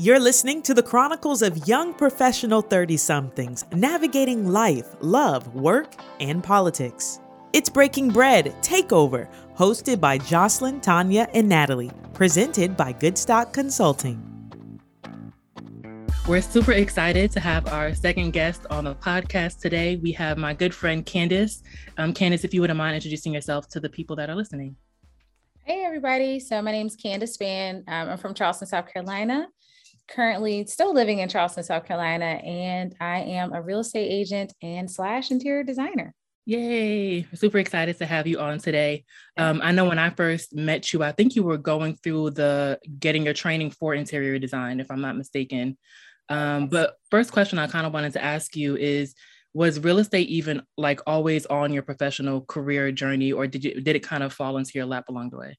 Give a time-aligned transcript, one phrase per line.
[0.00, 6.42] You're listening to the chronicles of young professional 30 somethings navigating life, love, work, and
[6.42, 7.20] politics.
[7.52, 14.18] It's Breaking Bread Takeover, hosted by Jocelyn, Tanya, and Natalie, presented by Goodstock Consulting.
[16.26, 19.96] We're super excited to have our second guest on the podcast today.
[19.96, 21.62] We have my good friend Candace.
[21.98, 24.76] Um, Candace, if you wouldn't mind introducing yourself to the people that are listening.
[25.64, 26.40] Hey, everybody.
[26.40, 27.84] So, my name is Candace Spann.
[27.86, 29.46] Um, I'm from Charleston, South Carolina
[30.10, 34.90] currently still living in Charleston, South Carolina, and I am a real estate agent and
[34.90, 36.14] slash interior designer.
[36.46, 37.26] Yay!
[37.34, 39.04] Super excited to have you on today.
[39.36, 42.78] Um, I know when I first met you, I think you were going through the
[42.98, 45.78] getting your training for interior design, if I'm not mistaken.
[46.28, 49.14] Um, but first question I kind of wanted to ask you is
[49.52, 53.96] was real estate even like always on your professional career journey or did you did
[53.96, 55.58] it kind of fall into your lap along the way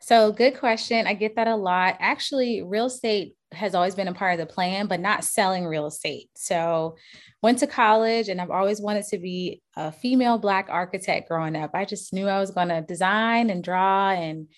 [0.00, 1.06] so, good question.
[1.06, 1.96] I get that a lot.
[1.98, 5.86] Actually, real estate has always been a part of the plan, but not selling real
[5.86, 6.28] estate.
[6.34, 6.96] So,
[7.42, 11.70] went to college and I've always wanted to be a female Black architect growing up.
[11.74, 14.48] I just knew I was going to design and draw and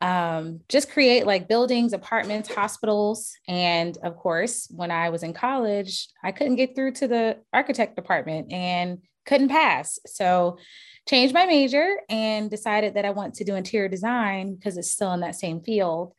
[0.00, 3.34] um, just create like buildings, apartments, hospitals.
[3.48, 7.96] And of course, when I was in college, I couldn't get through to the architect
[7.96, 9.98] department and couldn't pass.
[10.06, 10.58] So,
[11.06, 15.12] changed my major and decided that I want to do interior design because it's still
[15.12, 16.12] in that same field.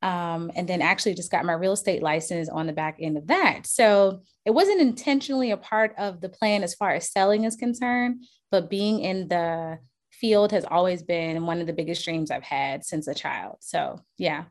[0.00, 3.28] Um, and then actually just got my real estate license on the back end of
[3.28, 3.66] that.
[3.66, 8.24] So it wasn't intentionally a part of the plan as far as selling is concerned,
[8.50, 9.78] but being in the
[10.10, 13.58] field has always been one of the biggest dreams I've had since a child.
[13.60, 14.44] So yeah.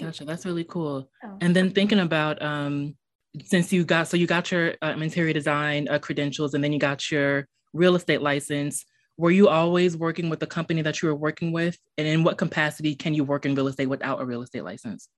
[0.00, 0.24] Gotcha.
[0.24, 1.10] That's really cool.
[1.24, 1.38] Oh.
[1.40, 2.96] And then thinking about um,
[3.44, 6.78] since you got so you got your um, interior design uh, credentials, and then you
[6.78, 8.84] got your real estate license,
[9.16, 11.76] were you always working with the company that you were working with?
[11.96, 15.08] And in what capacity can you work in real estate without a real estate license?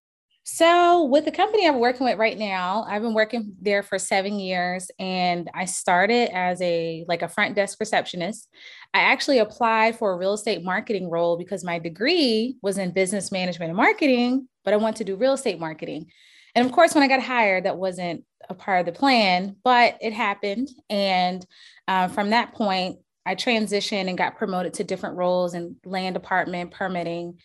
[0.43, 4.41] So, with the company I'm working with right now, I've been working there for seven
[4.41, 8.49] years, and I started as a like a front desk receptionist.
[8.95, 13.31] I actually applied for a real estate marketing role because my degree was in business
[13.31, 16.11] management and marketing, but I want to do real estate marketing.
[16.55, 19.99] And of course, when I got hired, that wasn't a part of the plan, but
[20.01, 20.69] it happened.
[20.89, 21.47] And
[21.87, 26.73] uh, from that point, I transitioned and got promoted to different roles in land department,
[26.73, 27.39] permitting,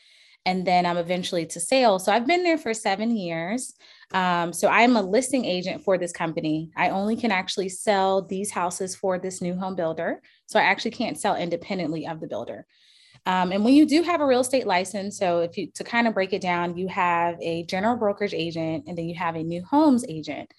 [0.45, 2.05] and then I'm eventually to sales.
[2.05, 3.73] So I've been there for seven years.
[4.13, 6.71] Um, so I'm a listing agent for this company.
[6.77, 10.21] I only can actually sell these houses for this new home builder.
[10.45, 12.67] So I actually can't sell independently of the builder.
[13.25, 16.07] Um, and when you do have a real estate license, so if you to kind
[16.07, 19.43] of break it down, you have a general brokerage agent and then you have a
[19.43, 20.53] new homes agent.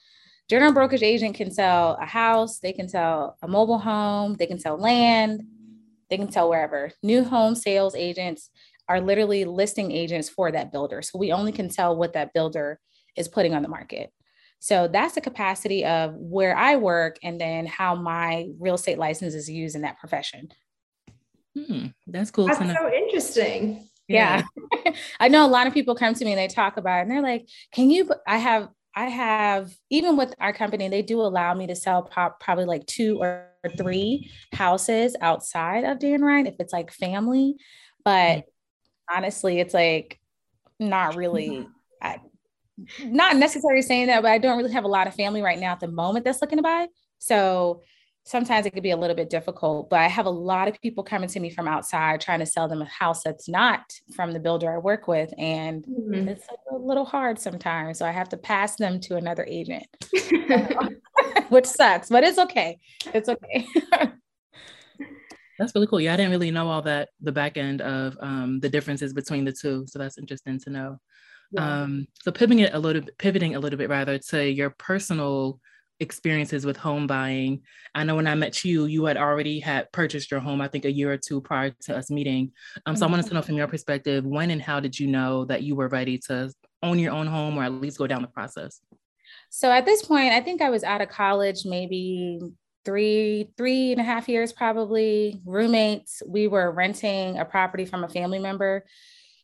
[0.49, 4.59] General brokerage agent can sell a house, they can sell a mobile home, they can
[4.59, 5.43] sell land,
[6.10, 6.91] they can sell wherever.
[7.03, 8.50] New home sales agents
[8.88, 11.03] are literally listing agents for that builder.
[11.03, 12.78] So we only can tell what that builder
[13.16, 14.12] is putting on the market.
[14.59, 19.34] So that's the capacity of where I work and then how my real estate license
[19.34, 20.49] is used in that profession.
[21.56, 22.47] Hmm, that's cool.
[22.47, 23.89] That's so interesting.
[24.09, 24.43] Yeah.
[24.84, 24.93] yeah.
[25.21, 27.11] I know a lot of people come to me and they talk about it and
[27.11, 31.55] they're like, can you, I have, I have, even with our company, they do allow
[31.55, 36.55] me to sell pop, probably like two or three houses outside of Dan Ryan if
[36.61, 37.56] it's like family.
[38.05, 38.44] But
[39.12, 40.21] honestly, it's like
[40.78, 41.67] not really,
[42.03, 42.21] I,
[43.03, 45.73] not necessarily saying that, but I don't really have a lot of family right now
[45.73, 46.87] at the moment that's looking to buy.
[47.19, 47.83] So
[48.26, 51.04] sometimes it could be a little bit difficult, but I have a lot of people
[51.04, 53.81] coming to me from outside trying to sell them a house that's not
[54.14, 55.32] from the builder I work with.
[55.38, 56.28] And mm-hmm.
[56.28, 57.98] it's a little hard sometimes.
[58.00, 59.87] So I have to pass them to another agent,
[61.50, 62.78] which sucks, but it's okay.
[63.14, 63.66] It's okay.
[65.58, 66.00] that's really cool.
[66.00, 69.44] Yeah, I didn't really know all that, the back end of um, the differences between
[69.44, 69.84] the two.
[69.87, 70.98] So that's interesting to know.
[71.53, 71.82] Yeah.
[71.82, 75.60] Um, so pivoting it a little bit, pivoting a little bit rather to your personal
[76.01, 77.62] experiences with home buying.
[77.95, 80.84] I know when I met you, you had already had purchased your home, I think
[80.84, 82.53] a year or two prior to us meeting.
[82.84, 83.01] Um, mm-hmm.
[83.01, 85.62] So I wanted to know from your perspective, when and how did you know that
[85.62, 86.53] you were ready to
[86.83, 88.81] own your own home or at least go down the process?
[89.50, 92.41] So at this point, I think I was out of college maybe
[92.85, 95.41] three, three and a half years probably.
[95.44, 98.85] Roommates, we were renting a property from a family member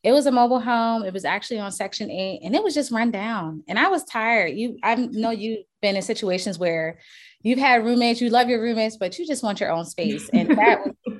[0.03, 1.05] it was a mobile home.
[1.05, 3.63] It was actually on Section 8 and it was just run down.
[3.69, 4.57] And I was tired.
[4.57, 6.99] You I know you've been in situations where
[7.43, 10.29] you've had roommates, you love your roommates, but you just want your own space.
[10.33, 10.95] And that was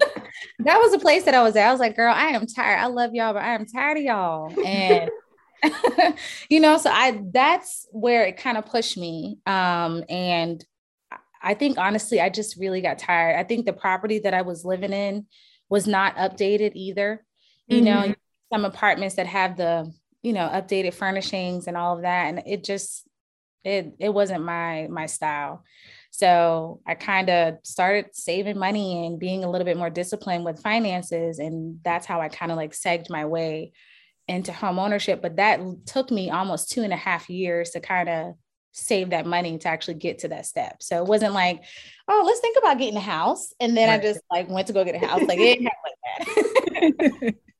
[0.61, 1.69] that was a place that I was at.
[1.69, 2.81] I was like, girl, I am tired.
[2.81, 4.67] I love y'all, but I am tired of y'all.
[4.67, 5.11] And
[6.51, 9.39] you know, so I that's where it kind of pushed me.
[9.47, 10.65] Um, and
[11.41, 13.37] I think honestly, I just really got tired.
[13.37, 15.27] I think the property that I was living in
[15.69, 17.25] was not updated either.
[17.69, 17.85] You mm-hmm.
[17.85, 18.15] know,
[18.53, 22.27] some apartments that have the you know, updated furnishings and all of that.
[22.29, 23.07] And it just,
[23.65, 25.65] it, it wasn't my, my style.
[26.11, 30.63] So I kind of started saving money and being a little bit more disciplined with
[30.63, 31.39] finances.
[31.39, 33.73] And that's how I kind of like segged my way
[34.29, 35.23] into home ownership.
[35.23, 38.35] But that took me almost two and a half years to kind of
[38.73, 40.83] save that money to actually get to that step.
[40.83, 41.63] So it wasn't like,
[42.09, 43.53] oh, let's think about getting a house.
[43.59, 44.01] And then right.
[44.01, 45.23] I just like went to go get a house.
[45.23, 45.83] Like it didn't happen
[46.81, 47.35] like that.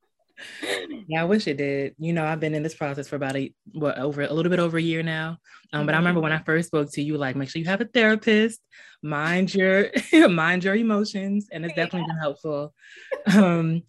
[1.09, 1.95] yeah, I wish it did.
[1.99, 4.59] You know, I've been in this process for about a what over a little bit
[4.59, 5.39] over a year now.
[5.73, 6.45] Um, but I remember when I mm-hmm.
[6.45, 8.61] first spoke to you, like make sure you have a therapist,
[9.03, 9.91] mind your
[10.29, 12.15] mind your emotions, and it's definitely yeah.
[12.15, 12.75] been helpful.
[13.35, 13.83] Um,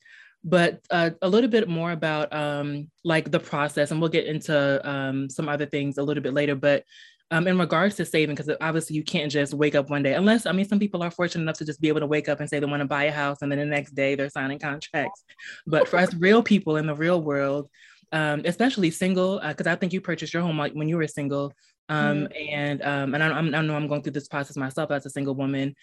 [0.44, 4.90] but uh, a little bit more about um, like the process, and we'll get into
[4.90, 6.56] um, some other things a little bit later.
[6.56, 6.84] But
[7.34, 10.46] um, in regards to saving, because obviously you can't just wake up one day, unless
[10.46, 12.48] I mean, some people are fortunate enough to just be able to wake up and
[12.48, 15.24] say they want to buy a house, and then the next day they're signing contracts.
[15.66, 17.72] But for us real people in the real world,
[18.12, 21.08] um, especially single, because uh, I think you purchased your home like when you were
[21.08, 21.54] single,
[21.90, 22.56] um, mm-hmm.
[22.56, 25.34] and um, and I, I, know I'm going through this process myself as a single
[25.34, 25.74] woman.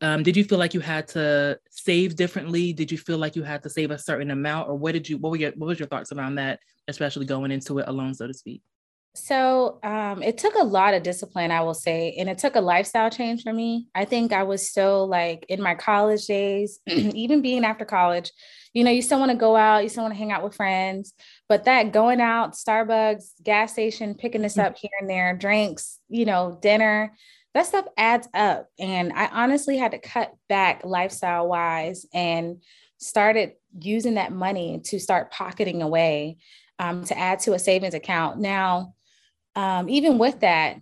[0.00, 2.72] Um, did you feel like you had to save differently?
[2.72, 5.18] Did you feel like you had to save a certain amount, or what did you?
[5.18, 8.28] What were your What was your thoughts around that, especially going into it alone, so
[8.28, 8.62] to speak?
[9.14, 12.60] So um, it took a lot of discipline, I will say, and it took a
[12.60, 13.88] lifestyle change for me.
[13.94, 18.30] I think I was still like in my college days, even being after college,
[18.72, 20.54] you know, you still want to go out, you still want to hang out with
[20.54, 21.12] friends,
[21.48, 26.24] but that going out, Starbucks, gas station, picking this up here and there, drinks, you
[26.24, 27.12] know, dinner,
[27.52, 28.68] that stuff adds up.
[28.78, 32.62] And I honestly had to cut back lifestyle wise and
[32.98, 36.36] started using that money to start pocketing away
[36.78, 38.38] um, to add to a savings account.
[38.38, 38.94] Now,
[39.54, 40.80] um, even with that,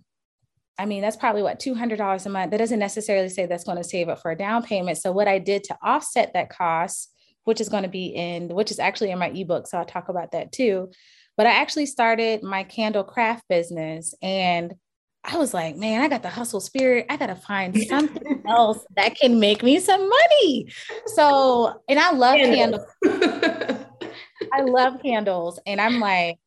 [0.77, 2.51] I mean, that's probably what, $200 a month.
[2.51, 4.97] That doesn't necessarily say that's going to save up for a down payment.
[4.97, 7.13] So, what I did to offset that cost,
[7.43, 9.67] which is going to be in, which is actually in my ebook.
[9.67, 10.89] So, I'll talk about that too.
[11.35, 14.73] But I actually started my candle craft business and
[15.23, 17.05] I was like, man, I got the hustle spirit.
[17.09, 20.71] I got to find something else that can make me some money.
[21.07, 22.85] So, and I love candles.
[23.03, 25.59] I love candles.
[25.65, 26.37] And I'm like,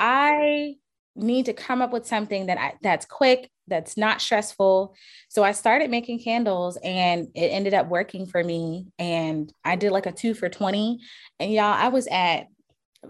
[0.00, 0.76] I
[1.16, 4.94] need to come up with something that I, that's quick, that's not stressful.
[5.28, 8.86] So I started making candles and it ended up working for me.
[8.98, 10.98] And I did like a two for 20.
[11.40, 12.48] And y'all, I was at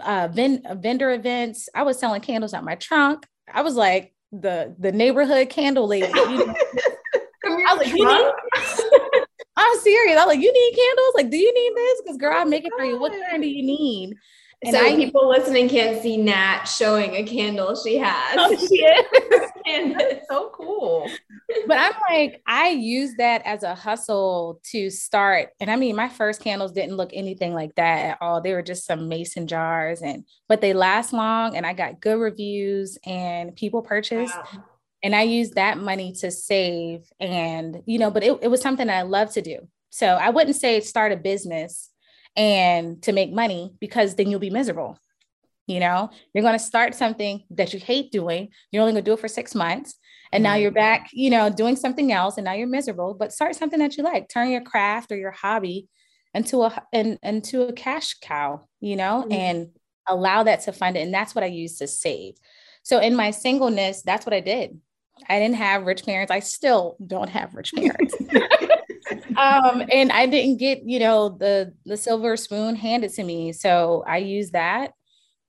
[0.01, 1.69] uh, ven- vendor events.
[1.75, 3.27] I was selling candles out my trunk.
[3.53, 6.07] I was like the the neighborhood candle lady.
[6.07, 6.55] You know?
[7.47, 8.33] I was like, you need-
[9.57, 10.19] I'm serious.
[10.19, 11.13] I was like, you need candles?
[11.15, 12.03] Like, do you need this?
[12.03, 12.99] Because girl, I make it for you.
[12.99, 14.17] What kind do you need?
[14.63, 18.37] And so I, people listening can't see Nat showing a candle she has.
[18.39, 19.51] Oh, she is.
[19.67, 21.09] and it's so cool.
[21.67, 25.51] But I'm like, I use that as a hustle to start.
[25.61, 28.41] And I mean, my first candles didn't look anything like that at all.
[28.41, 32.19] They were just some mason jars and but they last long and I got good
[32.19, 34.35] reviews and people purchased.
[34.35, 34.65] Wow.
[35.03, 38.89] And I used that money to save and you know, but it, it was something
[38.89, 39.69] that I love to do.
[39.91, 41.91] So I wouldn't say start a business
[42.37, 44.99] and to make money because then you'll be miserable.
[45.67, 48.51] You know, you're going to start something that you hate doing.
[48.71, 49.95] You're only going to do it for six months.
[50.31, 53.55] And now you're back, you know, doing something else and now you're miserable, but start
[53.55, 54.29] something that you like.
[54.29, 55.89] Turn your craft or your hobby
[56.35, 59.33] into a in, into a cash cow, you know, mm-hmm.
[59.33, 59.69] and
[60.09, 61.03] allow that to fund it.
[61.03, 62.35] And that's what I use to save.
[62.83, 64.81] So in my singleness, that's what I did.
[65.29, 66.33] I didn't have rich parents.
[66.33, 68.15] I still don't have rich parents.
[69.37, 73.53] um, and I didn't get, you know, the the silver spoon handed to me.
[73.53, 74.93] So I used that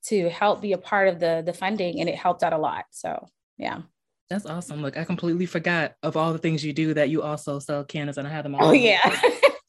[0.05, 2.85] to help be a part of the the funding and it helped out a lot.
[2.91, 3.81] So yeah.
[4.29, 4.81] That's awesome.
[4.81, 8.17] Look, I completely forgot of all the things you do that you also sell candles
[8.17, 8.69] and I have them all.
[8.69, 8.99] Oh yeah.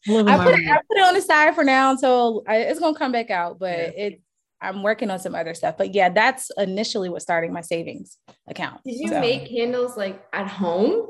[0.09, 2.97] I put, it, I put it on the side for now until I, it's gonna
[2.97, 4.05] come back out, but yeah.
[4.05, 4.23] it
[4.61, 5.77] I'm working on some other stuff.
[5.77, 8.17] But yeah, that's initially what starting my savings
[8.47, 8.81] account.
[8.85, 9.21] Did you so.
[9.21, 11.09] make candles like at home?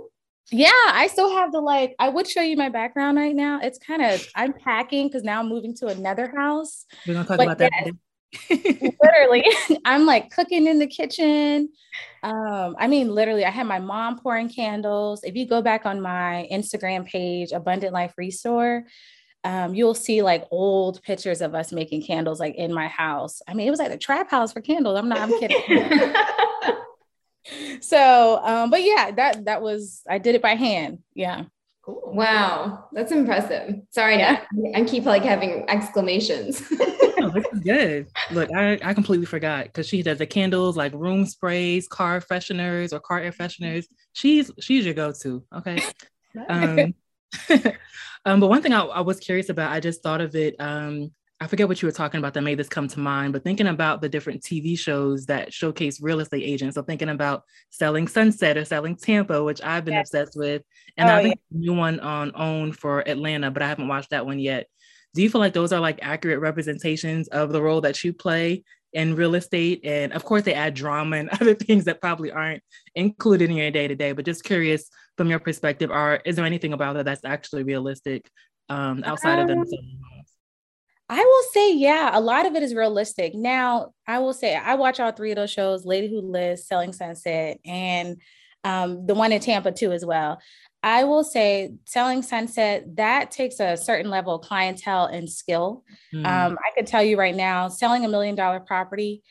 [0.52, 1.94] Yeah, I still have the like.
[1.98, 3.60] I would show you my background right now.
[3.60, 6.86] It's kind of I'm packing because now I'm moving to another house.
[7.06, 7.90] We're gonna talk but about that.
[9.02, 9.44] literally,
[9.84, 11.70] I'm like cooking in the kitchen.
[12.22, 15.24] Um, I mean, literally, I had my mom pouring candles.
[15.24, 18.84] If you go back on my Instagram page, Abundant Life Restore,
[19.42, 23.40] um, you'll see like old pictures of us making candles like in my house.
[23.48, 24.98] I mean, it was like a trap house for candles.
[24.98, 25.62] I'm not, I'm kidding.
[27.80, 30.98] so um but yeah that that was i did it by hand.
[31.14, 31.44] Yeah.
[31.82, 32.02] Cool.
[32.06, 32.88] wow.
[32.92, 33.82] That's impressive.
[33.90, 34.44] Sorry yeah.
[34.74, 36.62] i keep like having exclamations.
[37.18, 38.08] Oh, this is good.
[38.30, 42.92] Look i i completely forgot because she does the candles like room sprays car fresheners
[42.92, 43.86] or car air fresheners.
[44.12, 45.82] She's she's your go-to okay?
[46.48, 46.94] Um
[48.24, 50.56] um, but one thing I, I, was curious about, I just thought of it.
[50.58, 53.44] Um, I forget what you were talking about that made this come to mind, but
[53.44, 56.76] thinking about the different TV shows that showcase real estate agents.
[56.76, 60.08] So thinking about Selling Sunset or Selling Tampa, which I've been yes.
[60.08, 60.62] obsessed with,
[60.96, 61.58] and oh, I think yeah.
[61.58, 64.66] new one on OWN for Atlanta, but I haven't watched that one yet.
[65.14, 68.64] Do you feel like those are like accurate representations of the role that you play
[68.94, 69.82] in real estate?
[69.84, 72.62] And of course, they add drama and other things that probably aren't
[72.94, 74.12] included in your day to day.
[74.12, 74.88] But just curious
[75.18, 78.30] from your perspective, are is there anything about that that's actually realistic
[78.70, 79.80] um, outside um, of them?
[81.08, 83.34] I will say, yeah, a lot of it is realistic.
[83.34, 86.92] Now, I will say, I watch all three of those shows Ladies Who List, Selling
[86.92, 88.20] Sunset, and
[88.64, 90.40] um, the one in Tampa too, as well.
[90.82, 95.84] I will say, Selling Sunset, that takes a certain level of clientele and skill.
[96.12, 96.26] Mm.
[96.26, 99.22] Um, I could tell you right now, selling a million dollar property,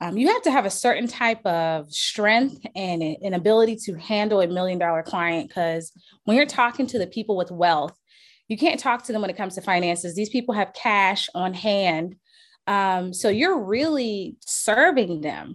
[0.00, 4.40] um, you have to have a certain type of strength and an ability to handle
[4.40, 5.92] a million dollar client because
[6.24, 7.94] when you're talking to the people with wealth,
[8.50, 10.16] you can't talk to them when it comes to finances.
[10.16, 12.16] These people have cash on hand.
[12.66, 15.54] Um, so you're really serving them.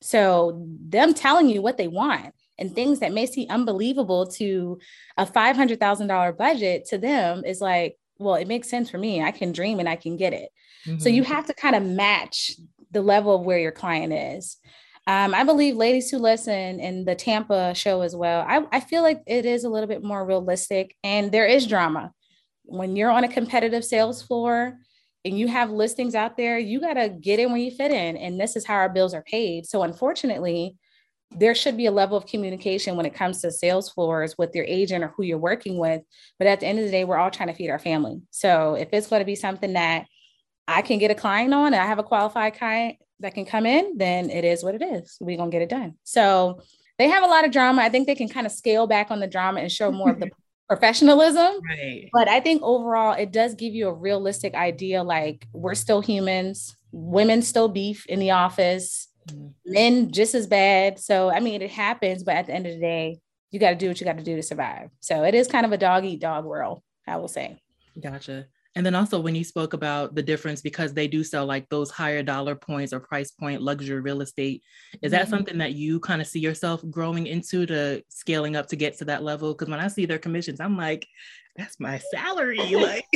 [0.00, 4.78] So them telling you what they want and things that may seem unbelievable to
[5.16, 9.20] a $500,000 budget to them is like, well, it makes sense for me.
[9.20, 10.50] I can dream and I can get it.
[10.86, 11.00] Mm-hmm.
[11.00, 11.32] So you mm-hmm.
[11.32, 12.52] have to kind of match
[12.92, 14.56] the level of where your client is.
[15.08, 18.44] Um, I believe Ladies Who Listen in the Tampa show as well.
[18.46, 22.12] I, I feel like it is a little bit more realistic and there is drama
[22.66, 24.78] when you're on a competitive sales floor
[25.24, 28.16] and you have listings out there, you got to get in where you fit in.
[28.16, 29.66] And this is how our bills are paid.
[29.66, 30.76] So, unfortunately,
[31.32, 34.64] there should be a level of communication when it comes to sales floors with your
[34.64, 36.02] agent or who you're working with.
[36.38, 38.20] But at the end of the day, we're all trying to feed our family.
[38.30, 40.06] So, if it's going to be something that
[40.68, 43.66] I can get a client on and I have a qualified client that can come
[43.66, 45.16] in, then it is what it is.
[45.20, 45.94] We're going to get it done.
[46.04, 46.60] So,
[46.98, 47.82] they have a lot of drama.
[47.82, 50.20] I think they can kind of scale back on the drama and show more of
[50.20, 50.30] the
[50.68, 51.60] professionalism.
[51.68, 52.08] Right.
[52.12, 56.76] But I think overall, it does give you a realistic idea like we're still humans,
[56.92, 59.48] women still beef in the office, mm-hmm.
[59.64, 60.98] men just as bad.
[60.98, 63.20] So, I mean, it happens, but at the end of the day,
[63.50, 64.90] you got to do what you got to do to survive.
[65.00, 67.58] So, it is kind of a dog eat dog world, I will say.
[68.00, 68.46] Gotcha.
[68.76, 71.90] And then also when you spoke about the difference because they do sell like those
[71.90, 74.62] higher dollar points or price point luxury real estate,
[75.00, 75.30] is that mm-hmm.
[75.30, 79.06] something that you kind of see yourself growing into to scaling up to get to
[79.06, 79.54] that level?
[79.54, 81.08] Because when I see their commissions, I'm like,
[81.56, 82.58] that's my salary.
[82.76, 83.06] Like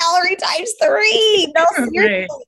[0.00, 1.52] salary times three.
[1.54, 2.44] No, seriously.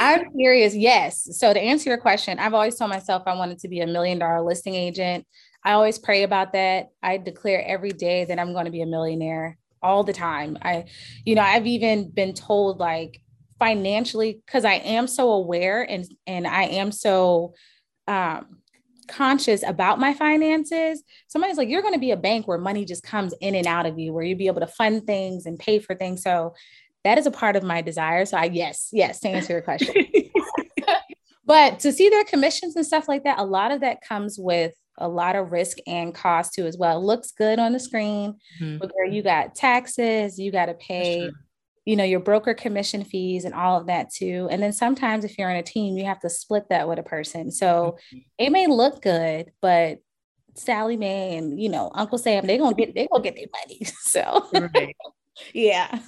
[0.00, 0.74] I'm serious.
[0.74, 1.38] Yes.
[1.38, 4.18] So to answer your question, I've always told myself I wanted to be a million
[4.18, 5.26] dollar listing agent.
[5.64, 6.88] I always pray about that.
[7.02, 10.58] I declare every day that I'm going to be a millionaire all the time.
[10.62, 10.86] I,
[11.24, 13.20] you know, I've even been told like
[13.58, 17.54] financially, because I am so aware and and I am so
[18.08, 18.58] um
[19.06, 21.02] conscious about my finances.
[21.28, 23.84] Somebody's like, you're going to be a bank where money just comes in and out
[23.84, 26.22] of you, where you'll be able to fund things and pay for things.
[26.22, 26.54] So
[27.04, 28.24] that is a part of my desire.
[28.24, 29.94] So I yes, yes, to answer your question.
[31.44, 34.72] but to see their commissions and stuff like that, a lot of that comes with
[34.98, 36.98] a lot of risk and cost too as well.
[36.98, 38.78] It looks good on the screen, mm-hmm.
[38.78, 41.30] but there you got taxes, you got to pay,
[41.84, 44.48] you know, your broker commission fees and all of that too.
[44.50, 47.02] And then sometimes if you're in a team, you have to split that with a
[47.02, 47.50] person.
[47.50, 48.18] So mm-hmm.
[48.38, 49.98] it may look good, but
[50.56, 53.80] Sallie Mae and you know Uncle Sam, they're gonna get they gonna get their money.
[54.04, 54.96] So right.
[55.52, 55.98] yeah.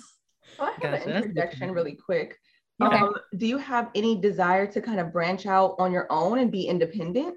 [0.58, 1.10] Well, I have gotcha.
[1.10, 2.36] an interjection really quick.
[2.80, 2.96] Okay.
[2.96, 6.52] Um, do you have any desire to kind of branch out on your own and
[6.52, 7.36] be independent?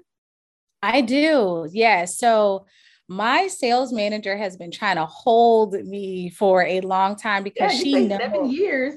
[0.82, 1.68] I do.
[1.72, 2.04] Yeah.
[2.06, 2.66] So
[3.08, 7.82] my sales manager has been trying to hold me for a long time because yeah,
[7.82, 8.94] she knows seven years.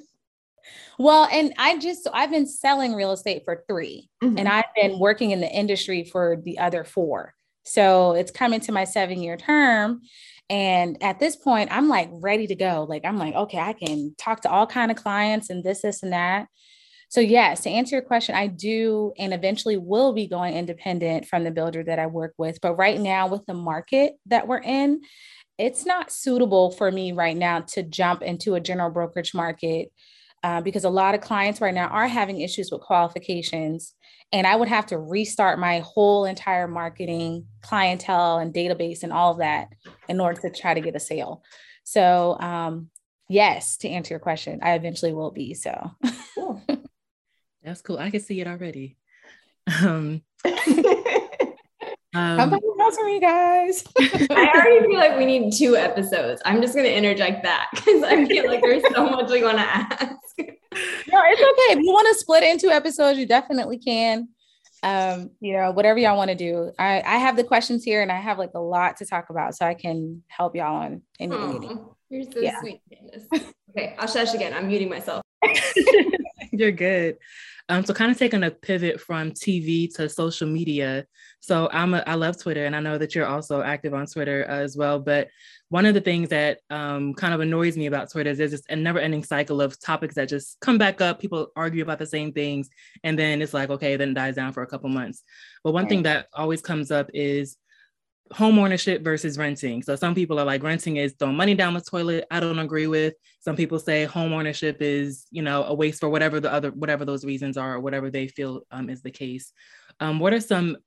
[0.99, 4.37] Well, and I just I've been selling real estate for 3 mm-hmm.
[4.37, 7.33] and I've been working in the industry for the other four.
[7.65, 10.01] So it's coming to my seven year term.
[10.49, 12.85] And at this point, I'm like ready to go.
[12.87, 16.03] Like I'm like, okay, I can talk to all kind of clients and this, this,
[16.03, 16.47] and that.
[17.13, 21.43] So, yes, to answer your question, I do and eventually will be going independent from
[21.43, 22.57] the builder that I work with.
[22.59, 25.01] But right now, with the market that we're in,
[25.59, 29.89] it's not suitable for me right now to jump into a general brokerage market
[30.41, 33.93] uh, because a lot of clients right now are having issues with qualifications.
[34.31, 39.33] And I would have to restart my whole entire marketing, clientele, and database and all
[39.33, 39.67] of that
[40.09, 41.43] in order to try to get a sale.
[41.83, 42.89] So, um,
[43.29, 45.53] yes, to answer your question, I eventually will be.
[45.53, 45.91] So.
[47.63, 47.97] That's cool.
[47.97, 48.97] I can see it already.
[49.67, 50.51] Um, um,
[52.13, 53.83] How about you guys?
[53.99, 56.41] I already feel like we need two episodes.
[56.45, 59.57] I'm just going to interject that because I feel like there's so much we want
[59.57, 60.37] to ask.
[60.37, 61.77] no, it's okay.
[61.77, 64.27] If you want to split into episodes, you definitely can.
[64.83, 66.71] Um, you know, whatever y'all want to do.
[66.77, 69.55] I, I have the questions here and I have like a lot to talk about,
[69.55, 71.85] so I can help y'all on anything.
[72.09, 72.59] You're so yeah.
[72.59, 73.27] sweet, Candace.
[73.69, 74.53] Okay, I'll shush again.
[74.53, 75.22] I'm muting myself.
[76.51, 77.17] You're good.
[77.69, 81.05] Um, so kind of taking a pivot from TV to social media.
[81.39, 84.45] So I'm a, I love Twitter, and I know that you're also active on Twitter
[84.49, 84.99] uh, as well.
[84.99, 85.29] But
[85.69, 88.63] one of the things that um, kind of annoys me about Twitter is there's this
[88.69, 91.19] a never-ending cycle of topics that just come back up.
[91.19, 92.69] People argue about the same things,
[93.03, 95.23] and then it's like okay, then it dies down for a couple months.
[95.63, 97.57] But one thing that always comes up is
[98.33, 99.83] home ownership versus renting.
[99.83, 102.25] So some people are like renting is throwing money down the toilet.
[102.31, 103.13] I don't agree with.
[103.39, 107.05] Some people say home ownership is, you know, a waste for whatever the other whatever
[107.05, 109.53] those reasons are or whatever they feel um, is the case.
[109.99, 110.77] Um, what are some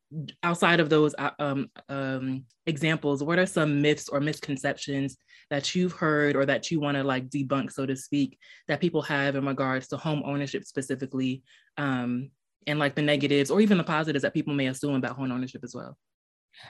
[0.42, 3.22] outside of those uh, um, um, examples?
[3.22, 5.16] What are some myths or misconceptions
[5.48, 9.02] that you've heard or that you want to like debunk, so to speak, that people
[9.02, 11.44] have in regards to home ownership specifically,
[11.76, 12.30] um,
[12.66, 15.62] and like the negatives or even the positives that people may assume about home ownership
[15.62, 15.96] as well?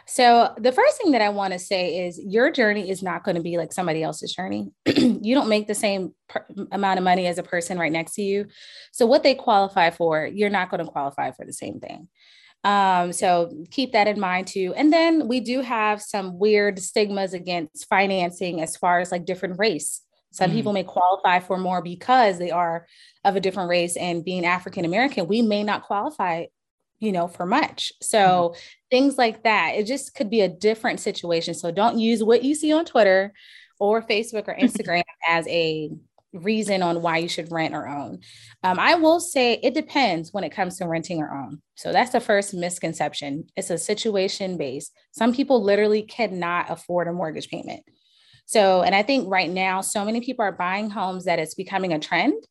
[0.07, 3.37] So, the first thing that I want to say is your journey is not going
[3.37, 4.71] to be like somebody else's journey.
[4.87, 8.23] you don't make the same per- amount of money as a person right next to
[8.23, 8.47] you.
[8.93, 12.09] So, what they qualify for, you're not going to qualify for the same thing.
[12.65, 14.75] Um, so, keep that in mind too.
[14.77, 19.59] And then we do have some weird stigmas against financing as far as like different
[19.59, 20.03] race.
[20.33, 20.57] Some mm-hmm.
[20.57, 22.87] people may qualify for more because they are
[23.25, 26.47] of a different race and being African American, we may not qualify
[26.99, 27.93] you know, for much.
[28.01, 28.59] So mm-hmm.
[28.91, 31.55] things like that, it just could be a different situation.
[31.55, 33.33] So don't use what you see on Twitter
[33.79, 35.91] or Facebook or Instagram as a
[36.33, 38.21] reason on why you should rent or own.
[38.63, 41.63] Um, I will say it depends when it comes to renting or own.
[41.77, 43.47] So that's the first misconception.
[43.57, 44.93] It's a situation based.
[45.13, 47.85] Some people literally cannot afford a mortgage payment.
[48.47, 51.93] So, and I think right now, so many people are buying homes that it's becoming
[51.93, 52.45] a trend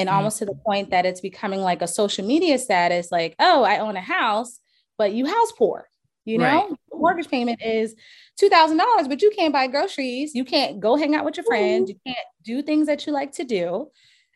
[0.00, 0.16] and mm-hmm.
[0.16, 3.78] almost to the point that it's becoming like a social media status like oh i
[3.78, 4.58] own a house
[4.96, 5.86] but you house poor
[6.24, 6.70] you know right.
[6.92, 7.94] mortgage payment is
[8.40, 11.96] $2000 but you can't buy groceries you can't go hang out with your friends you
[12.06, 13.88] can't do things that you like to do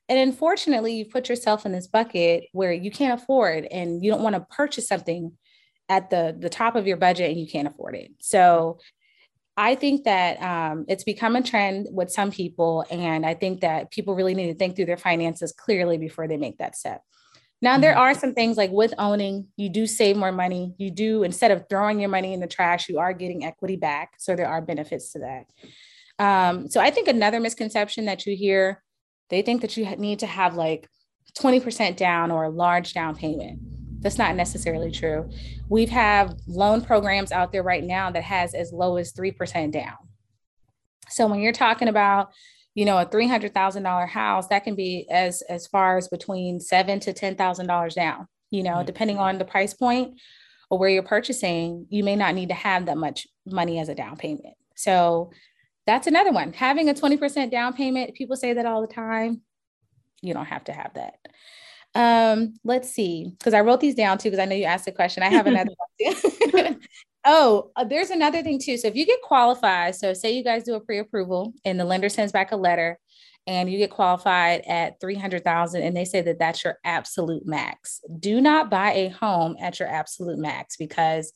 [0.08, 4.22] and unfortunately you've put yourself in this bucket where you can't afford and you don't
[4.22, 5.32] want to purchase something
[5.88, 8.78] at the the top of your budget and you can't afford it so
[9.56, 12.84] I think that um, it's become a trend with some people.
[12.90, 16.36] And I think that people really need to think through their finances clearly before they
[16.36, 17.02] make that step.
[17.62, 18.00] Now, there mm-hmm.
[18.00, 20.74] are some things like with owning, you do save more money.
[20.76, 24.14] You do, instead of throwing your money in the trash, you are getting equity back.
[24.18, 25.46] So there are benefits to that.
[26.18, 28.82] Um, so I think another misconception that you hear,
[29.30, 30.88] they think that you need to have like
[31.38, 33.60] 20% down or a large down payment.
[34.04, 35.30] That's not necessarily true.
[35.70, 39.96] We've have loan programs out there right now that has as low as 3% down.
[41.08, 42.30] So when you're talking about,
[42.74, 47.14] you know, a $300,000 house, that can be as as far as between 7 to
[47.14, 48.86] $10,000 down, you know, mm-hmm.
[48.86, 50.20] depending on the price point
[50.68, 53.94] or where you're purchasing, you may not need to have that much money as a
[53.94, 54.54] down payment.
[54.76, 55.30] So
[55.86, 56.52] that's another one.
[56.52, 59.40] Having a 20% down payment, people say that all the time.
[60.20, 61.14] You don't have to have that.
[61.94, 64.92] Um, let's see, because I wrote these down too, because I know you asked a
[64.92, 65.22] question.
[65.22, 65.70] I have another
[66.50, 66.80] one
[67.24, 68.76] oh, uh, there's another thing too.
[68.76, 72.08] So if you get qualified, so say you guys do a pre-approval and the lender
[72.08, 72.98] sends back a letter
[73.46, 78.00] and you get qualified at 300,000 and they say that that's your absolute max.
[78.18, 81.32] Do not buy a home at your absolute max because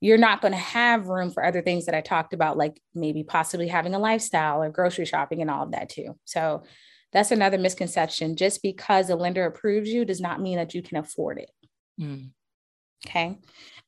[0.00, 3.22] you're not going to have room for other things that I talked about, like maybe
[3.22, 6.16] possibly having a lifestyle or grocery shopping and all of that too.
[6.24, 6.64] So
[7.12, 8.36] that's another misconception.
[8.36, 11.50] Just because a lender approves you does not mean that you can afford it.
[12.00, 12.30] Mm.
[13.06, 13.38] Okay.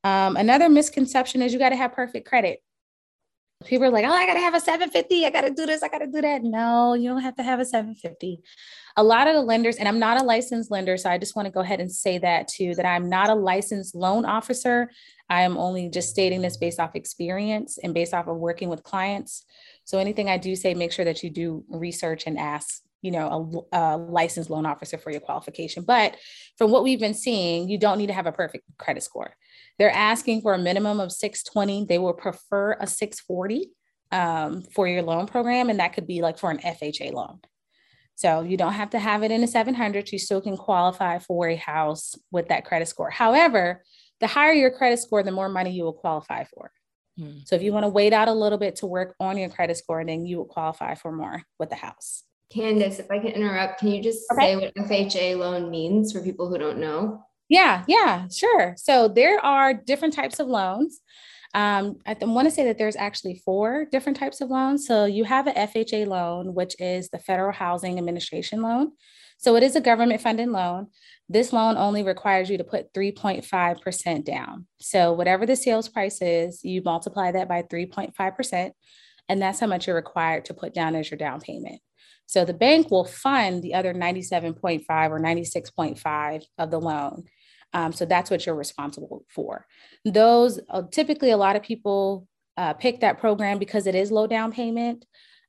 [0.02, 2.60] Um, another misconception is you got to have perfect credit.
[3.64, 5.24] People are like, oh, I got to have a 750.
[5.24, 5.82] I got to do this.
[5.82, 6.42] I got to do that.
[6.42, 8.40] No, you don't have to have a 750.
[8.96, 11.46] A lot of the lenders, and I'm not a licensed lender, so I just want
[11.46, 14.90] to go ahead and say that too, that I'm not a licensed loan officer.
[15.30, 18.82] I am only just stating this based off experience and based off of working with
[18.82, 19.44] clients.
[19.84, 23.66] So anything I do say, make sure that you do research and ask you know,
[23.70, 25.84] a, a, licensed loan officer for your qualification.
[25.84, 26.16] But
[26.56, 29.36] from what we've been seeing, you don't need to have a perfect credit score.
[29.78, 31.84] They're asking for a minimum of 620.
[31.84, 33.70] They will prefer a 640
[34.10, 37.40] um, for your loan program, and that could be like for an FHA loan.
[38.14, 40.10] So you don't have to have it in the 700.
[40.10, 43.10] You still can qualify for a house with that credit score.
[43.10, 43.82] However,
[44.20, 46.70] the higher your credit score, the more money you will qualify for.
[47.18, 47.40] Hmm.
[47.44, 49.76] So if you want to wait out a little bit to work on your credit
[49.76, 52.24] score, then you will qualify for more with the house.
[52.54, 54.54] Candace, if I can interrupt, can you just okay.
[54.54, 57.24] say what FHA loan means for people who don't know?
[57.48, 58.74] Yeah, yeah, sure.
[58.78, 61.00] So there are different types of loans.
[61.52, 64.86] Um, I th- want to say that there's actually four different types of loans.
[64.86, 68.92] So you have an FHA loan, which is the Federal Housing Administration loan.
[69.38, 70.88] So it is a government funded loan.
[71.28, 74.66] This loan only requires you to put 3.5% down.
[74.80, 78.70] So whatever the sales price is, you multiply that by 3.5%,
[79.28, 81.80] and that's how much you're required to put down as your down payment.
[82.26, 87.24] So the bank will fund the other 97.5 or 96.5 of the loan.
[87.72, 89.66] Um, so that's what you're responsible for.
[90.04, 94.26] Those uh, typically a lot of people uh, pick that program because it is low
[94.26, 95.04] down payment.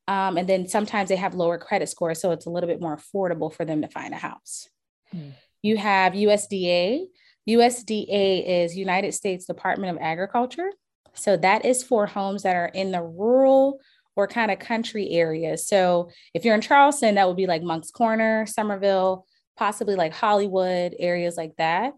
[0.08, 2.20] Um, and then sometimes they have lower credit scores.
[2.20, 4.68] So it's a little bit more affordable for them to find a house.
[5.12, 5.30] Hmm.
[5.62, 7.06] You have USDA.
[7.48, 10.70] USDA is United States Department of Agriculture.
[11.14, 13.80] So that is for homes that are in the rural
[14.16, 15.68] or kind of country areas.
[15.68, 19.26] So if you're in Charleston, that would be like Moncks Corner, Summerville,
[19.58, 21.94] possibly like Hollywood, areas like that.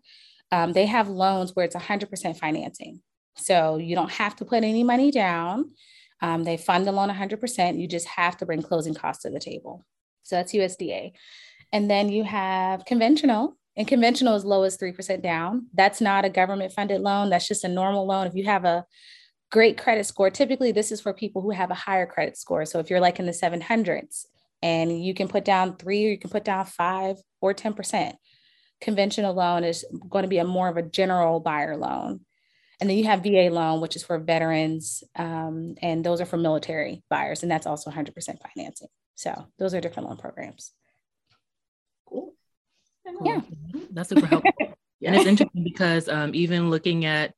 [0.51, 3.01] Um, they have loans where it's 100% financing.
[3.35, 5.71] So you don't have to put any money down.
[6.21, 7.79] Um, they fund the loan 100%.
[7.79, 9.85] You just have to bring closing costs to the table.
[10.23, 11.11] So that's USDA.
[11.71, 15.67] And then you have conventional, and conventional is low as 3% down.
[15.73, 17.29] That's not a government funded loan.
[17.29, 18.25] That's just a normal loan.
[18.25, 18.85] If you have a
[19.51, 20.29] great credit score.
[20.29, 22.65] Typically, this is for people who have a higher credit score.
[22.65, 24.25] So if you're like in the 700s
[24.61, 28.13] and you can put down three or you can put down five or 10%,
[28.81, 32.21] conventional loan is going to be a more of a general buyer loan.
[32.79, 36.37] And then you have VA loan, which is for veterans, um, and those are for
[36.37, 38.13] military buyers, and that's also 100%
[38.53, 38.89] financing.
[39.15, 40.73] So those are different loan programs.
[42.07, 42.35] Cool.
[43.23, 43.41] Yeah,
[43.89, 44.51] that's super helpful.
[44.59, 44.67] yeah.
[45.01, 47.33] And it's interesting because um, even looking at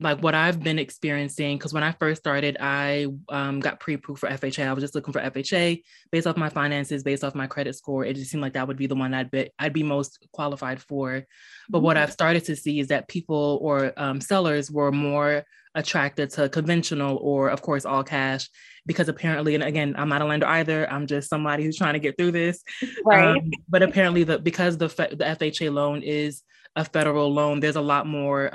[0.00, 1.58] like what I've been experiencing.
[1.58, 4.68] Because when I first started, I um, got pre-approved for FHA.
[4.68, 5.82] I was just looking for FHA
[6.12, 8.04] based off my finances, based off my credit score.
[8.04, 10.80] It just seemed like that would be the one I'd be I'd be most qualified
[10.80, 11.24] for.
[11.68, 11.84] But mm-hmm.
[11.84, 16.48] what I've started to see is that people or um, sellers were more attracted to
[16.48, 18.48] conventional or, of course, all cash
[18.86, 20.90] because apparently, and again, I'm not a lender either.
[20.90, 22.62] I'm just somebody who's trying to get through this.
[23.04, 23.36] Right.
[23.36, 26.42] Um, but apparently, the because the the FHA loan is
[26.76, 28.54] a federal loan, there's a lot more.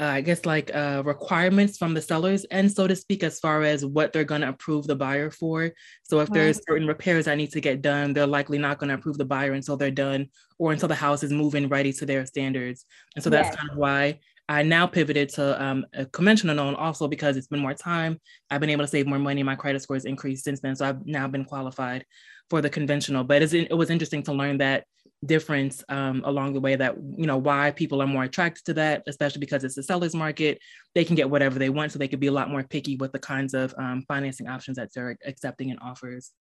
[0.00, 3.62] Uh, I guess like uh, requirements from the sellers and so to speak, as far
[3.62, 5.70] as what they're going to approve the buyer for.
[6.02, 8.96] So if there's certain repairs that need to get done, they're likely not going to
[8.96, 12.26] approve the buyer until they're done or until the house is moving ready to their
[12.26, 12.86] standards.
[13.14, 13.56] And so that's yes.
[13.56, 17.60] kind of why I now pivoted to um, a conventional loan also because it's been
[17.60, 18.20] more time.
[18.50, 19.42] I've been able to save more money.
[19.42, 20.74] My credit score has increased since then.
[20.74, 22.04] So I've now been qualified
[22.50, 23.24] for the conventional.
[23.24, 24.84] But it was interesting to learn that
[25.24, 29.02] difference um, along the way that you know why people are more attracted to that
[29.06, 30.58] especially because it's a seller's market.
[30.94, 33.12] They can get whatever they want so they could be a lot more picky with
[33.12, 36.32] the kinds of um, financing options that they're accepting and offers.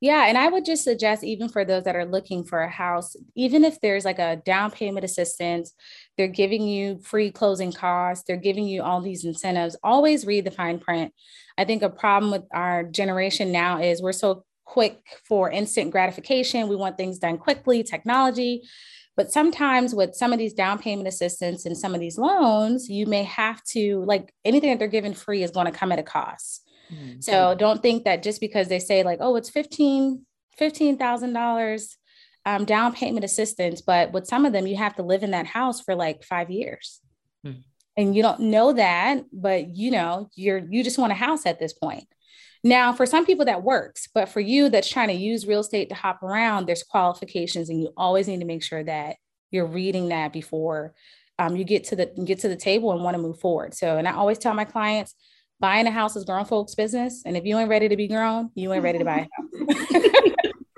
[0.00, 3.16] Yeah and i would just suggest even for those that are looking for a house
[3.34, 5.74] even if there's like a down payment assistance
[6.16, 10.50] they're giving you free closing costs they're giving you all these incentives always read the
[10.50, 11.12] fine print.
[11.58, 16.68] I think a problem with our generation now is we're so quick for instant gratification.
[16.68, 18.62] We want things done quickly, technology.
[19.16, 23.04] But sometimes with some of these down payment assistance and some of these loans, you
[23.06, 26.04] may have to, like anything that they're giving free is going to come at a
[26.04, 26.62] cost.
[26.94, 27.20] Mm-hmm.
[27.20, 30.24] So don't think that just because they say like, oh, it's 15,
[30.60, 31.96] $15,000
[32.46, 35.46] um, down payment assistance, but with some of them, you have to live in that
[35.46, 37.00] house for like five years.
[37.44, 37.60] Mm-hmm.
[37.96, 41.58] And you don't know that, but you know, you're, you just want a house at
[41.58, 42.06] this point.
[42.62, 45.88] Now, for some people that works, but for you that's trying to use real estate
[45.88, 49.16] to hop around, there's qualifications, and you always need to make sure that
[49.50, 50.94] you're reading that before
[51.40, 53.74] um, you get to the get to the table and want to move forward.
[53.74, 55.14] So, and I always tell my clients,
[55.58, 58.50] buying a house is grown folks' business, and if you ain't ready to be grown,
[58.54, 59.72] you ain't ready to buy a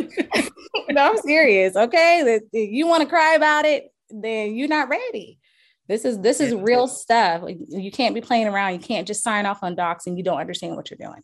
[0.05, 0.49] house.
[0.91, 1.75] no, I'm serious.
[1.75, 5.41] Okay, if you want to cry about it, then you're not ready.
[5.89, 7.43] This is this is real stuff.
[7.49, 8.75] You can't be playing around.
[8.75, 11.23] You can't just sign off on docs and you don't understand what you're doing.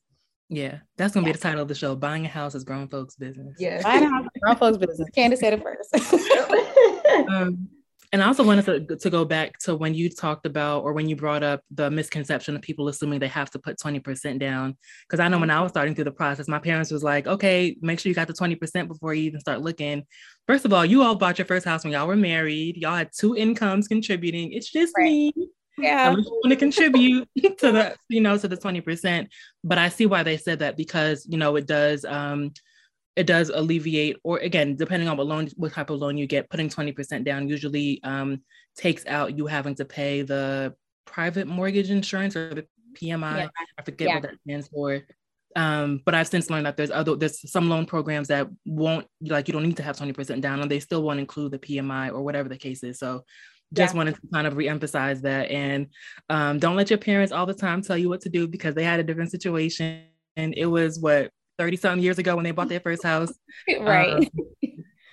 [0.48, 1.32] Yeah, that's gonna yeah.
[1.32, 1.94] be the title of the show.
[1.94, 3.56] Buying a house is grown folks' business.
[3.58, 5.08] Yeah, buying a house is grown folks' business.
[5.14, 5.94] Candace said it first.
[7.30, 7.68] um,
[8.12, 11.08] and I also wanted to, to go back to when you talked about or when
[11.08, 14.78] you brought up the misconception of people assuming they have to put 20% down.
[15.06, 17.76] Because I know when I was starting through the process, my parents was like, okay,
[17.82, 20.04] make sure you got the 20% before you even start looking.
[20.46, 22.78] First of all, you all bought your first house when y'all were married.
[22.78, 24.52] Y'all had two incomes contributing.
[24.52, 25.04] It's just right.
[25.04, 29.26] me yeah i'm want to contribute to the you know to the 20%
[29.64, 32.52] but i see why they said that because you know it does um
[33.16, 36.48] it does alleviate or again depending on what loan what type of loan you get
[36.50, 38.42] putting 20% down usually um
[38.76, 43.48] takes out you having to pay the private mortgage insurance or the pmi yeah.
[43.78, 44.14] i forget yeah.
[44.14, 45.02] what that stands for
[45.56, 49.48] um, but I've since learned that there's other there's some loan programs that won't like
[49.48, 52.22] you don't need to have 20% down and they still won't include the PMI or
[52.22, 52.98] whatever the case is.
[52.98, 53.24] So
[53.72, 53.98] just yeah.
[53.98, 55.88] wanted to kind of reemphasize that and
[56.30, 58.84] um, don't let your parents all the time tell you what to do because they
[58.84, 60.02] had a different situation
[60.36, 63.32] and it was what 30 something years ago when they bought their first house
[63.80, 64.28] right um,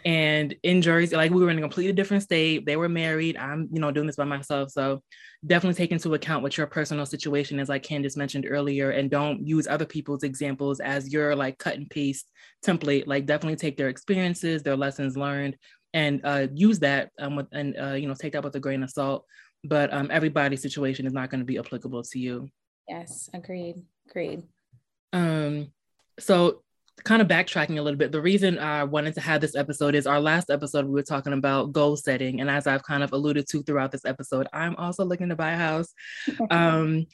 [0.06, 2.64] And in Jersey, like we were in a completely different state.
[2.64, 3.38] They were married.
[3.38, 4.70] I'm, you know, doing this by myself.
[4.70, 5.02] So
[5.44, 9.46] definitely take into account what your personal situation is, like Candace mentioned earlier, and don't
[9.46, 12.28] use other people's examples as your like cut and paste
[12.64, 13.08] template.
[13.08, 15.58] Like definitely take their experiences, their lessons learned,
[15.96, 18.84] and uh, use that um, with, and uh, you know take that with a grain
[18.84, 19.26] of salt.
[19.64, 22.50] But um, everybody's situation is not going to be applicable to you.
[22.88, 23.82] Yes, agreed.
[24.08, 24.44] Agreed.
[25.12, 25.72] Um,
[26.20, 26.62] so
[27.04, 30.08] kind of backtracking a little bit, the reason I wanted to have this episode is
[30.08, 32.42] our last episode, we were talking about goal setting.
[32.42, 35.52] And as I've kind of alluded to throughout this episode, I'm also looking to buy
[35.52, 35.94] a house.
[36.52, 37.06] um,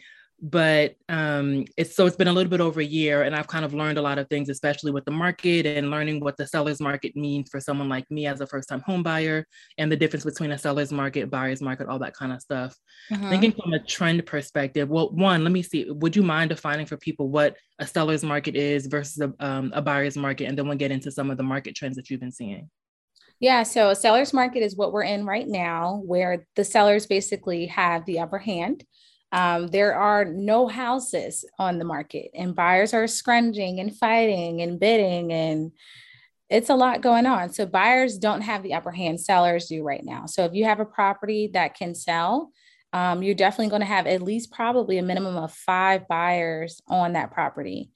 [0.41, 3.63] but um, it's so it's been a little bit over a year and i've kind
[3.63, 6.79] of learned a lot of things especially with the market and learning what the seller's
[6.79, 9.45] market means for someone like me as a first time home buyer
[9.77, 12.75] and the difference between a seller's market buyer's market all that kind of stuff
[13.11, 13.29] uh-huh.
[13.29, 16.97] thinking from a trend perspective well one let me see would you mind defining for
[16.97, 20.77] people what a seller's market is versus a, um, a buyer's market and then we'll
[20.77, 22.67] get into some of the market trends that you've been seeing
[23.39, 27.65] yeah, so a seller's market is what we're in right now, where the sellers basically
[27.65, 28.85] have the upper hand.
[29.31, 34.79] Um, there are no houses on the market, and buyers are scrunging and fighting and
[34.79, 35.71] bidding, and
[36.49, 37.53] it's a lot going on.
[37.53, 40.25] So, buyers don't have the upper hand, sellers do right now.
[40.25, 42.51] So, if you have a property that can sell,
[42.93, 47.13] um, you're definitely going to have at least probably a minimum of five buyers on
[47.13, 47.89] that property.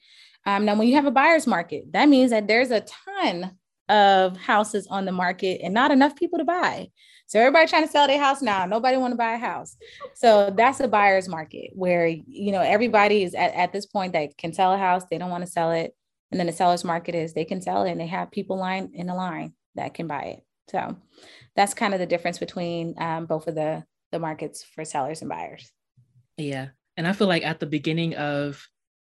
[0.45, 3.57] Um, now, when you have a buyer's market, that means that there's a ton
[3.89, 6.89] of houses on the market and not enough people to buy.
[7.27, 8.65] So everybody trying to sell their house now.
[8.65, 9.77] Nobody want to buy a house.
[10.13, 14.37] So that's a buyer's market where you know everybody is at, at this point that
[14.37, 15.03] can sell a house.
[15.09, 15.95] They don't want to sell it.
[16.31, 18.91] And then the seller's market is they can sell it and they have people line
[18.93, 20.43] in a line that can buy it.
[20.69, 20.97] So
[21.55, 25.29] that's kind of the difference between um, both of the the markets for sellers and
[25.29, 25.71] buyers.
[26.37, 26.69] Yeah.
[26.97, 28.67] And I feel like at the beginning of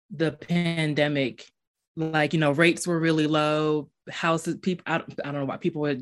[0.10, 1.46] the pandemic,
[1.96, 3.90] like you know rates were really low.
[4.10, 5.96] Houses people I, I don't know why people were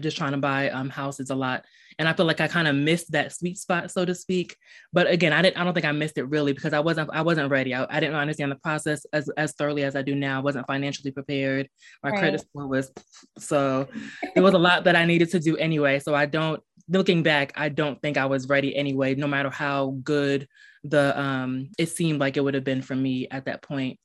[0.00, 1.64] just trying to buy um houses a lot.
[1.98, 4.56] And i feel like i kind of missed that sweet spot so to speak.
[4.92, 7.22] But again i didn't i don't think i missed it really because i wasn't i
[7.22, 7.74] wasn't ready.
[7.74, 10.38] I, I didn't understand the process as, as thoroughly as i do now.
[10.38, 11.68] I wasn't financially prepared.
[12.02, 12.18] My right.
[12.18, 12.92] credit score was
[13.38, 13.88] so
[14.34, 15.98] there was a lot that i needed to do anyway.
[16.00, 19.96] So i don't looking back i don't think i was ready anyway no matter how
[20.04, 20.46] good
[20.84, 23.98] the um it seemed like it would have been for me at that point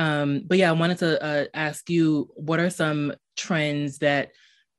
[0.00, 4.30] um, but yeah, I wanted to uh, ask you what are some trends that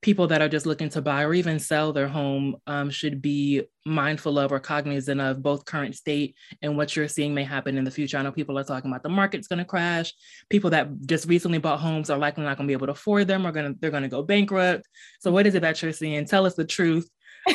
[0.01, 3.61] people that are just looking to buy or even sell their home um, should be
[3.85, 7.83] mindful of or cognizant of both current state and what you're seeing may happen in
[7.83, 8.17] the future.
[8.17, 10.11] I know people are talking about the market's going to crash.
[10.49, 13.27] People that just recently bought homes are likely not going to be able to afford
[13.27, 14.87] them or going to they're going to go bankrupt.
[15.19, 16.25] So what is it that you're seeing?
[16.25, 17.07] Tell us the truth.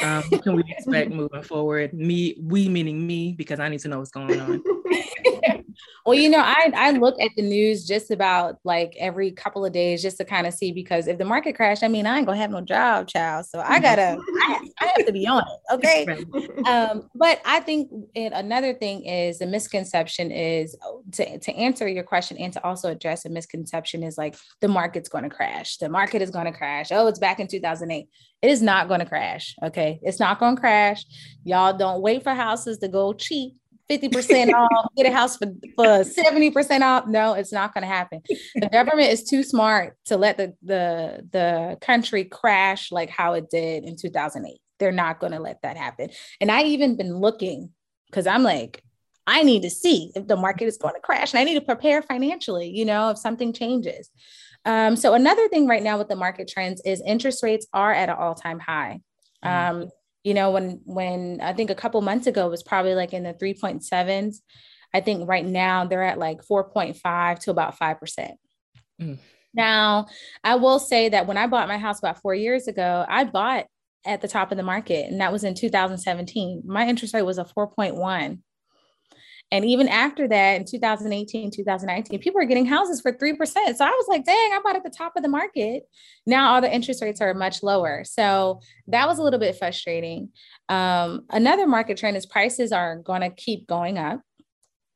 [0.04, 1.94] Um, what can we expect moving forward?
[1.94, 4.62] Me, we meaning me, because I need to know what's going on.
[6.06, 9.72] well, you know, I I look at the news just about like every couple of
[9.72, 12.26] days just to kind of see because if the market crash, I mean, I ain't
[12.26, 13.46] gonna have no job, child.
[13.46, 16.06] So I gotta, I, I have to be on it, okay?
[16.68, 20.76] Um, but I think it, another thing is the misconception is
[21.12, 25.08] to to answer your question and to also address a misconception is like the market's
[25.08, 25.76] going to crash.
[25.78, 26.92] The market is going to crash.
[26.92, 28.08] Oh, it's back in 2008.
[28.42, 29.54] It is not going to crash.
[29.62, 31.04] Okay, it's not going to crash.
[31.44, 33.54] Y'all don't wait for houses to go cheap
[33.90, 37.06] 50% off, get a house for, for 70% off.
[37.06, 38.20] No, it's not going to happen.
[38.54, 43.50] The government is too smart to let the, the, the country crash like how it
[43.50, 44.58] did in 2008.
[44.78, 46.10] They're not going to let that happen.
[46.40, 47.70] And I even been looking
[48.06, 48.82] because I'm like,
[49.26, 51.64] I need to see if the market is going to crash and I need to
[51.64, 54.10] prepare financially, you know, if something changes.
[54.64, 58.08] Um, so another thing right now with the market trends is interest rates are at
[58.08, 59.00] an all-time high.
[59.44, 59.82] Mm-hmm.
[59.82, 59.88] Um,
[60.26, 63.32] you know when when i think a couple months ago was probably like in the
[63.32, 64.38] 3.7s
[64.92, 68.30] i think right now they're at like 4.5 to about 5%
[69.00, 69.18] mm.
[69.54, 70.06] now
[70.42, 73.66] i will say that when i bought my house about four years ago i bought
[74.04, 77.38] at the top of the market and that was in 2017 my interest rate was
[77.38, 78.40] a 4.1
[79.52, 83.36] and even after that, in 2018, 2019, people were getting houses for 3%.
[83.46, 85.84] So I was like, dang, I bought at the top of the market.
[86.26, 88.02] Now all the interest rates are much lower.
[88.04, 90.30] So that was a little bit frustrating.
[90.68, 94.20] Um, another market trend is prices are going to keep going up.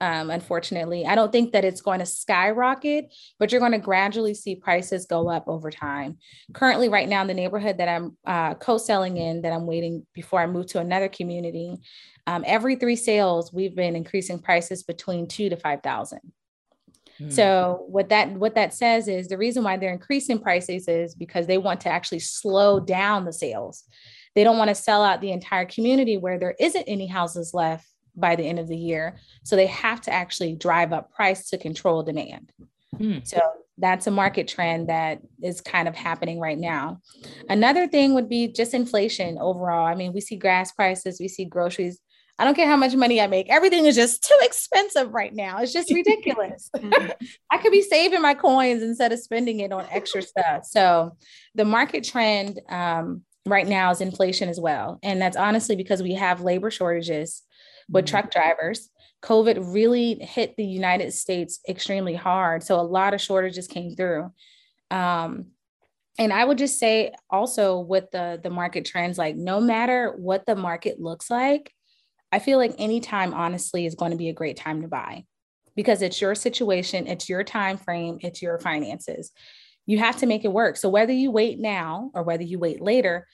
[0.00, 4.32] Um, unfortunately, I don't think that it's going to skyrocket, but you're going to gradually
[4.32, 6.16] see prices go up over time.
[6.54, 10.40] Currently, right now in the neighborhood that I'm uh, co-selling in, that I'm waiting before
[10.40, 11.76] I move to another community,
[12.26, 16.20] um, every three sales, we've been increasing prices between two to 5,000.
[17.18, 17.30] Hmm.
[17.30, 21.46] So what that what that says is the reason why they're increasing prices is because
[21.46, 23.84] they want to actually slow down the sales.
[24.34, 27.86] They don't want to sell out the entire community where there isn't any houses left
[28.20, 29.18] by the end of the year.
[29.44, 32.52] So they have to actually drive up price to control demand.
[32.96, 33.18] Hmm.
[33.24, 33.40] So
[33.78, 37.00] that's a market trend that is kind of happening right now.
[37.48, 39.86] Another thing would be just inflation overall.
[39.86, 41.98] I mean, we see gas prices, we see groceries.
[42.38, 45.58] I don't care how much money I make, everything is just too expensive right now.
[45.58, 46.70] It's just ridiculous.
[47.50, 50.64] I could be saving my coins instead of spending it on extra stuff.
[50.64, 51.16] So,
[51.54, 54.98] the market trend um, right now is inflation as well.
[55.02, 57.42] And that's honestly because we have labor shortages
[57.90, 58.10] with mm-hmm.
[58.10, 58.90] truck drivers.
[59.22, 62.62] COVID really hit the United States extremely hard.
[62.62, 64.32] So a lot of shortages came through.
[64.90, 65.46] Um,
[66.18, 70.44] and I would just say also with the the market trends, like no matter what
[70.46, 71.72] the market looks like,
[72.32, 75.24] I feel like any time honestly is going to be a great time to buy
[75.76, 79.32] because it's your situation, it's your time frame, it's your finances.
[79.86, 80.76] You have to make it work.
[80.76, 83.26] So whether you wait now or whether you wait later,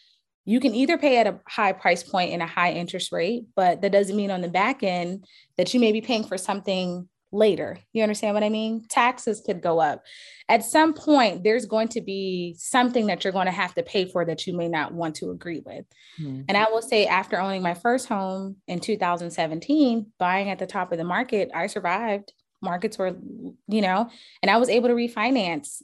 [0.46, 3.82] you can either pay at a high price point and a high interest rate, but
[3.82, 5.26] that doesn't mean on the back end
[5.58, 7.78] that you may be paying for something later.
[7.92, 8.86] You understand what I mean?
[8.88, 10.04] Taxes could go up.
[10.48, 14.06] At some point, there's going to be something that you're going to have to pay
[14.06, 15.84] for that you may not want to agree with.
[16.20, 16.42] Mm-hmm.
[16.48, 20.92] And I will say, after owning my first home in 2017, buying at the top
[20.92, 22.32] of the market, I survived.
[22.62, 23.16] Markets were,
[23.68, 24.08] you know,
[24.42, 25.82] and I was able to refinance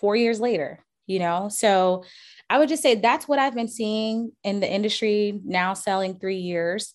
[0.00, 1.48] four years later, you know?
[1.48, 2.04] So
[2.52, 6.36] I would just say that's what I've been seeing in the industry now selling three
[6.36, 6.94] years.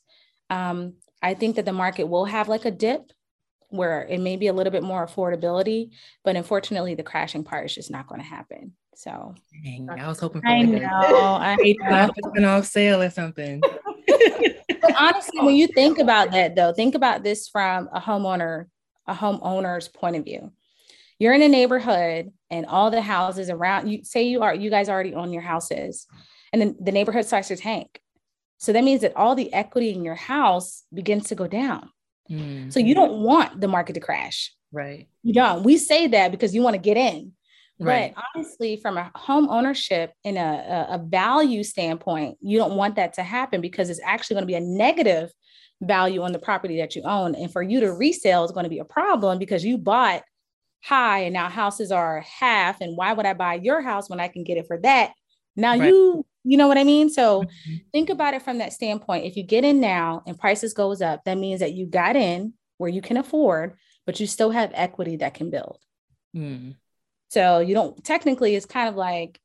[0.51, 3.11] Um, I think that the market will have like a dip
[3.69, 5.89] where it may be a little bit more affordability,
[6.23, 8.73] but unfortunately, the crashing part is just not going to happen.
[8.93, 10.87] So Dang, I was hoping for I like know,
[11.41, 13.59] I hate an off sale or something.
[14.07, 18.67] but honestly, when you think about that, though, think about this from a homeowner,
[19.07, 20.51] a homeowner's point of view
[21.19, 24.89] you're in a neighborhood and all the houses around you say you are you guys
[24.89, 26.07] already own your houses
[26.53, 27.99] and then the neighborhood starts to tank.
[28.57, 31.89] So that means that all the equity in your house begins to go down.
[32.29, 32.73] Mm.
[32.73, 34.53] so you don't want the market to crash.
[34.73, 35.07] Right.
[35.23, 35.63] You don't.
[35.63, 37.31] We say that because you want to get in.
[37.79, 38.13] Right.
[38.15, 43.13] but honestly from a home ownership in a, a value standpoint you don't want that
[43.13, 45.31] to happen because it's actually going to be a negative
[45.81, 47.35] value on the property that you own.
[47.35, 50.23] And for you to resell is going to be a problem because you bought
[50.87, 54.27] high and now houses are half and why would i buy your house when i
[54.27, 55.13] can get it for that?
[55.55, 55.87] Now right.
[55.87, 57.09] you you know what i mean?
[57.09, 57.75] So mm-hmm.
[57.91, 59.25] think about it from that standpoint.
[59.25, 62.53] If you get in now and prices goes up that means that you got in
[62.77, 65.79] where you can afford but you still have equity that can build.
[66.35, 66.75] Mm.
[67.29, 69.39] so you don't technically it's kind of like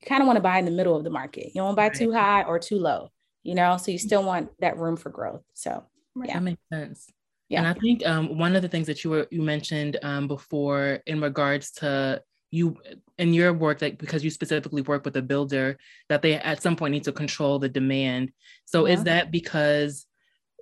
[0.00, 1.54] you kind of want to buy in the middle of the market.
[1.54, 1.94] You don't buy right.
[1.94, 3.10] too high or too low
[3.46, 3.76] you know?
[3.76, 5.44] So you still want that room for growth.
[5.54, 5.84] So
[6.16, 6.34] yeah.
[6.34, 7.12] That makes sense
[7.48, 7.58] yeah.
[7.60, 11.00] And I think um, one of the things that you were you mentioned um, before
[11.06, 12.76] in regards to you
[13.18, 15.78] in your work, that because you specifically work with a builder,
[16.08, 18.32] that they at some point need to control the demand.
[18.64, 18.94] So yeah.
[18.94, 20.06] is that because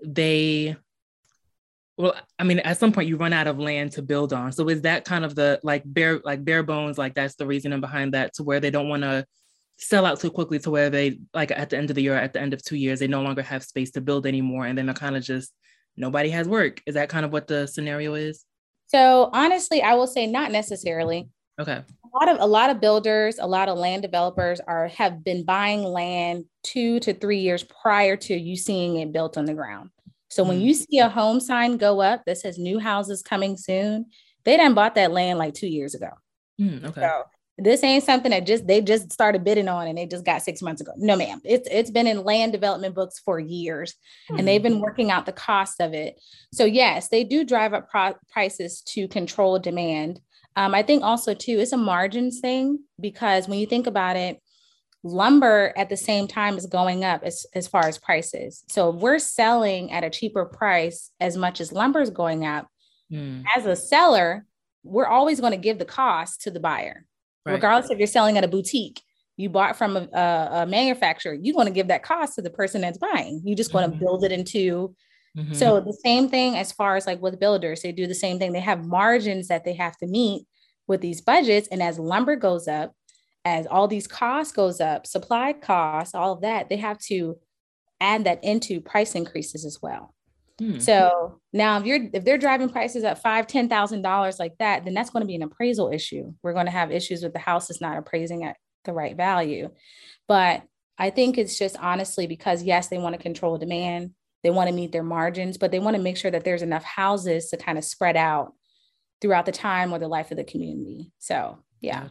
[0.05, 0.77] they
[1.97, 4.51] well, I mean, at some point you run out of land to build on.
[4.53, 7.81] So is that kind of the like bare like bare bones, like that's the reasoning
[7.81, 9.25] behind that to where they don't want to
[9.79, 12.33] sell out too quickly to where they like at the end of the year, at
[12.33, 14.66] the end of two years, they no longer have space to build anymore.
[14.66, 15.53] And then they're kind of just
[15.96, 16.83] nobody has work.
[16.87, 18.44] Is that kind of what the scenario is?
[18.87, 21.28] So honestly, I will say not necessarily.
[21.61, 21.83] Okay.
[21.83, 25.44] A lot of a lot of builders, a lot of land developers are have been
[25.44, 29.90] buying land two to three years prior to you seeing it built on the ground.
[30.30, 30.48] So mm-hmm.
[30.48, 30.64] when mm.
[30.64, 34.07] you see a home sign go up that says new houses coming soon,
[34.44, 36.11] they done bought that land like two years ago.
[36.61, 37.00] Mm, okay.
[37.00, 37.22] So
[37.56, 40.60] this ain't something that just they just started bidding on and they just got six
[40.60, 40.92] months ago.
[40.96, 41.40] No, ma'am.
[41.44, 43.92] It's it's been in land development books for years,
[44.28, 44.38] mm-hmm.
[44.38, 46.20] and they've been working out the cost of it.
[46.52, 50.20] So yes, they do drive up pro- prices to control demand.
[50.56, 54.40] Um, I think also too it's a margins thing because when you think about it,
[55.04, 58.64] lumber at the same time is going up as, as far as prices.
[58.68, 62.68] So if we're selling at a cheaper price as much as lumber is going up,
[63.12, 63.44] mm.
[63.54, 64.44] as a seller,
[64.82, 67.06] we're always going to give the cost to the buyer
[67.44, 67.54] right.
[67.54, 69.02] regardless if you're selling at a boutique
[69.37, 72.50] you bought from a, a, a manufacturer you want to give that cost to the
[72.50, 74.04] person that's buying you just want to mm-hmm.
[74.04, 74.94] build it into
[75.37, 75.54] mm-hmm.
[75.54, 78.52] so the same thing as far as like with builders they do the same thing
[78.52, 80.46] they have margins that they have to meet
[80.87, 82.92] with these budgets and as lumber goes up
[83.44, 87.37] as all these costs goes up supply costs all of that they have to
[88.00, 90.14] add that into price increases as well
[90.64, 90.79] Hmm.
[90.79, 94.85] So now if you're if they're driving prices at five, ten thousand dollars like that,
[94.85, 96.33] then that's going to be an appraisal issue.
[96.42, 99.70] We're going to have issues with the house is not appraising at the right value.
[100.26, 100.62] But
[100.97, 104.12] I think it's just honestly because yes, they want to control demand,
[104.43, 106.84] they want to meet their margins, but they want to make sure that there's enough
[106.84, 108.55] houses to kind of spread out
[109.20, 111.11] throughout the time or the life of the community.
[111.18, 112.09] So yeah.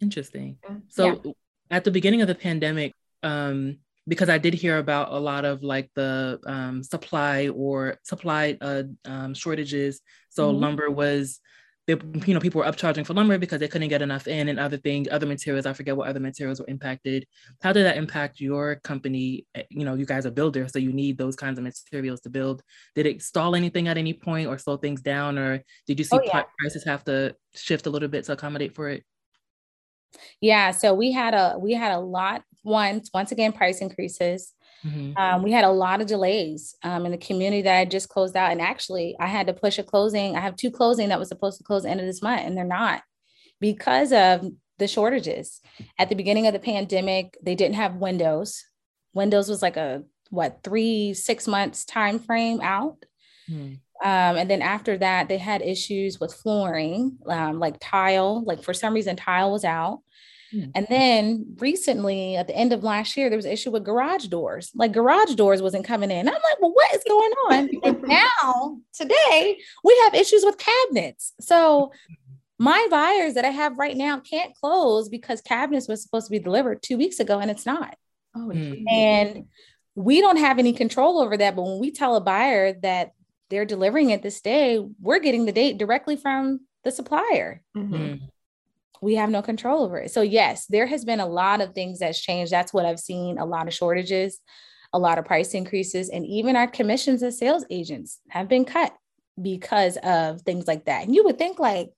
[0.00, 0.58] Interesting.
[0.88, 1.32] So yeah.
[1.70, 2.92] at the beginning of the pandemic,
[3.22, 3.78] um,
[4.10, 8.82] because I did hear about a lot of like the um, supply or supply uh,
[9.04, 10.00] um, shortages.
[10.30, 10.60] So mm-hmm.
[10.60, 11.38] lumber was
[11.86, 11.94] they,
[12.26, 14.78] you know, people were upcharging for lumber because they couldn't get enough in and other
[14.78, 15.64] things, other materials.
[15.64, 17.24] I forget what other materials were impacted.
[17.62, 19.46] How did that impact your company?
[19.54, 22.30] Eh, you know, you guys are builders, so you need those kinds of materials to
[22.30, 22.62] build.
[22.96, 25.38] Did it stall anything at any point or slow things down?
[25.38, 26.42] Or did you see oh, yeah.
[26.58, 29.04] prices have to shift a little bit to accommodate for it?
[30.40, 34.52] Yeah, so we had a we had a lot once once again price increases.
[34.84, 35.16] Mm-hmm.
[35.16, 38.36] Um, we had a lot of delays um, in the community that I just closed
[38.36, 40.36] out, and actually I had to push a closing.
[40.36, 42.56] I have two closing that was supposed to close the end of this month, and
[42.56, 43.02] they're not
[43.60, 44.46] because of
[44.78, 45.60] the shortages.
[45.98, 48.64] At the beginning of the pandemic, they didn't have windows.
[49.12, 53.04] Windows was like a what three six months time frame out.
[53.50, 53.74] Mm-hmm.
[54.02, 58.42] Um, and then after that, they had issues with flooring, um, like tile.
[58.44, 60.00] Like for some reason, tile was out.
[60.54, 60.72] Mm.
[60.74, 64.26] And then recently, at the end of last year, there was an issue with garage
[64.26, 64.70] doors.
[64.74, 66.28] Like garage doors wasn't coming in.
[66.28, 67.70] I'm like, well, what is going on?
[67.84, 68.02] and
[68.42, 71.32] now, today, we have issues with cabinets.
[71.40, 71.92] So
[72.58, 76.38] my buyers that I have right now can't close because cabinets was supposed to be
[76.38, 77.96] delivered two weeks ago and it's not.
[78.36, 78.84] Oh, mm.
[78.90, 79.46] and
[79.94, 81.56] we don't have any control over that.
[81.56, 83.12] But when we tell a buyer that
[83.48, 87.62] they're delivering it this day, we're getting the date directly from the supplier.
[87.76, 88.24] Mm-hmm.
[89.02, 90.10] We have no control over it.
[90.10, 92.52] So, yes, there has been a lot of things that's changed.
[92.52, 94.38] That's what I've seen a lot of shortages,
[94.92, 98.94] a lot of price increases, and even our commissions as sales agents have been cut
[99.40, 101.04] because of things like that.
[101.04, 101.90] And you would think, like,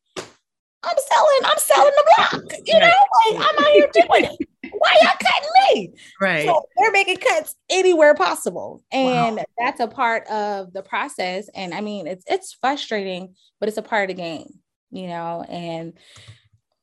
[0.84, 4.48] I'm selling, I'm selling the block, you know, like I'm out here doing it.
[4.72, 5.94] Why y'all cutting me?
[6.20, 6.44] Right.
[6.44, 8.82] So they're making cuts anywhere possible.
[8.90, 9.44] And wow.
[9.59, 11.48] that's a part of the process.
[11.55, 14.59] And I mean, it's it's frustrating, but it's a part of the game,
[14.90, 15.92] you know, and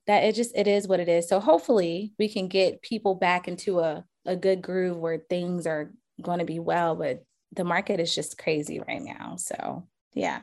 [0.10, 1.30] that it just it is what it is.
[1.30, 5.92] So hopefully we can get people back into a, a good groove where things are
[6.20, 7.24] going to be well, but
[7.56, 9.36] the market is just crazy right now.
[9.36, 10.42] So yeah.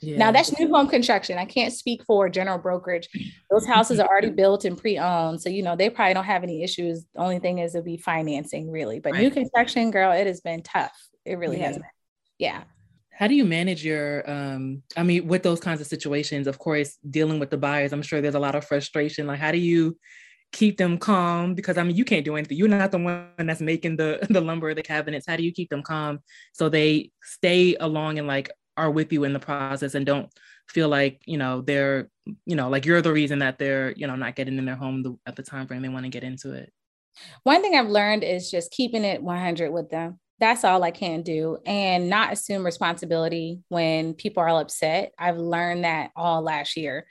[0.00, 0.18] Yeah.
[0.18, 1.36] Now that's new home construction.
[1.36, 3.08] I can't speak for general brokerage.
[3.50, 6.62] Those houses are already built and pre-owned, so you know they probably don't have any
[6.62, 7.04] issues.
[7.12, 9.00] The only thing is it'll be financing, really.
[9.00, 9.22] But right.
[9.22, 10.96] new construction, girl, it has been tough.
[11.24, 11.66] It really yeah.
[11.66, 11.86] has been.
[12.38, 12.62] Yeah.
[13.18, 14.28] How do you manage your?
[14.30, 18.02] um I mean, with those kinds of situations, of course, dealing with the buyers, I'm
[18.02, 19.26] sure there's a lot of frustration.
[19.26, 19.98] Like, how do you
[20.52, 21.54] keep them calm?
[21.54, 22.56] Because I mean, you can't do anything.
[22.56, 25.26] You're not the one that's making the the lumber, the cabinets.
[25.26, 26.20] How do you keep them calm
[26.52, 30.30] so they stay along and like are with you in the process and don't
[30.68, 32.08] feel like you know they're
[32.46, 35.02] you know like you're the reason that they're you know not getting in their home
[35.02, 36.72] the, at the time frame they want to get into it
[37.42, 41.22] one thing i've learned is just keeping it 100 with them that's all i can
[41.22, 46.76] do and not assume responsibility when people are all upset i've learned that all last
[46.76, 47.06] year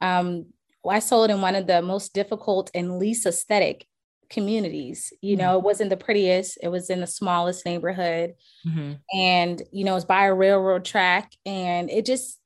[0.00, 0.46] um,
[0.88, 3.86] I sold in one of the most difficult and least aesthetic
[4.28, 5.12] communities.
[5.20, 5.58] You know, mm-hmm.
[5.58, 8.34] it wasn't the prettiest, it was in the smallest neighborhood.
[8.66, 8.92] Mm-hmm.
[9.18, 11.32] And, you know, it's by a railroad track.
[11.44, 12.40] And it just,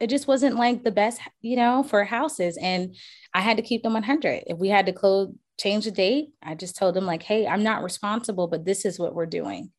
[0.00, 2.58] it just wasn't like the best, you know, for houses.
[2.60, 2.94] And
[3.34, 4.44] I had to keep them 100.
[4.46, 7.62] If we had to close, change the date, I just told them, like, hey, I'm
[7.62, 9.70] not responsible, but this is what we're doing.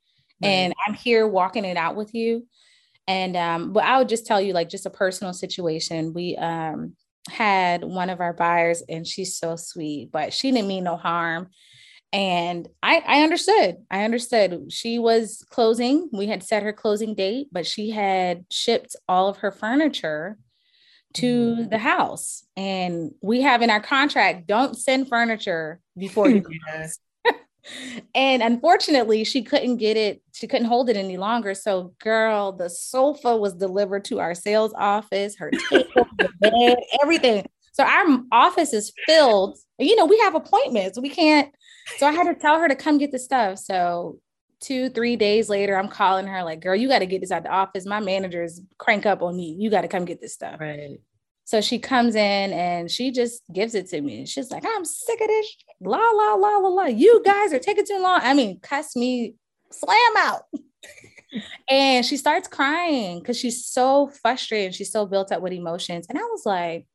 [0.41, 0.49] Right.
[0.49, 2.47] And I'm here walking it out with you.
[3.07, 6.13] And, um, but I would just tell you, like, just a personal situation.
[6.13, 6.95] We, um,
[7.29, 11.49] had one of our buyers and she's so sweet, but she didn't mean no harm.
[12.13, 13.77] And I, I understood.
[13.89, 14.71] I understood.
[14.71, 16.09] She was closing.
[16.11, 20.37] We had set her closing date, but she had shipped all of her furniture
[21.13, 21.69] to mm.
[21.69, 22.43] the house.
[22.55, 26.99] And we have in our contract don't send furniture before you close.
[28.15, 31.53] And unfortunately she couldn't get it she couldn't hold it any longer.
[31.53, 37.47] So girl the sofa was delivered to our sales office her table the bed everything.
[37.73, 39.59] So our office is filled.
[39.77, 40.99] You know we have appointments.
[40.99, 41.53] We can't
[41.97, 43.59] so i had to tell her to come get the stuff.
[43.59, 44.17] So
[44.61, 47.43] two three days later i'm calling her like girl you got to get this out
[47.43, 50.59] the office my managers crank up on me you got to come get this stuff
[50.59, 50.99] right
[51.51, 54.25] so she comes in and she just gives it to me.
[54.25, 55.57] She's like, I'm sick of this.
[55.81, 56.85] La, la, la, la, la.
[56.85, 58.21] You guys are taking too long.
[58.23, 59.35] I mean, cuss me,
[59.69, 60.43] slam out.
[61.69, 64.75] and she starts crying because she's so frustrated.
[64.75, 66.05] She's so built up with emotions.
[66.07, 66.85] And I was like,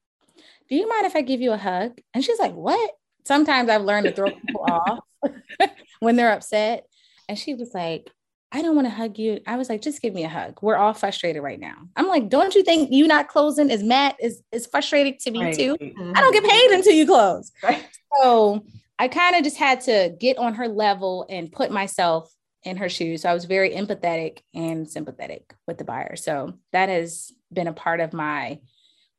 [0.71, 2.01] Do you mind if I give you a hug?
[2.15, 2.93] And she's like, What?
[3.27, 5.01] Sometimes I've learned to throw people off
[6.01, 6.87] when they're upset.
[7.29, 8.11] And she was like,
[8.53, 9.41] I don't want to hug you.
[9.47, 10.59] I was like, just give me a hug.
[10.63, 11.77] We're all frustrated right now.
[11.97, 15.45] I'm like, don't you think you not closing is Matt is is frustrating to me
[15.45, 15.55] right.
[15.55, 15.77] too?
[15.77, 16.13] Mm-hmm.
[16.15, 17.51] I don't get paid until you close.
[17.63, 17.85] Right.
[18.21, 18.65] So
[18.99, 22.89] I kind of just had to get on her level and put myself in her
[22.89, 23.23] shoes.
[23.23, 26.17] So I was very empathetic and sympathetic with the buyer.
[26.17, 28.61] So that has been a part of my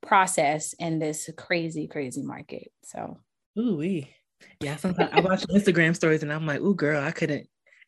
[0.01, 2.71] process in this crazy, crazy market.
[2.83, 3.19] So
[3.59, 3.81] ooh
[4.61, 4.75] yeah.
[4.77, 7.47] Sometimes I watch Instagram stories and I'm like, ooh, girl, I couldn't,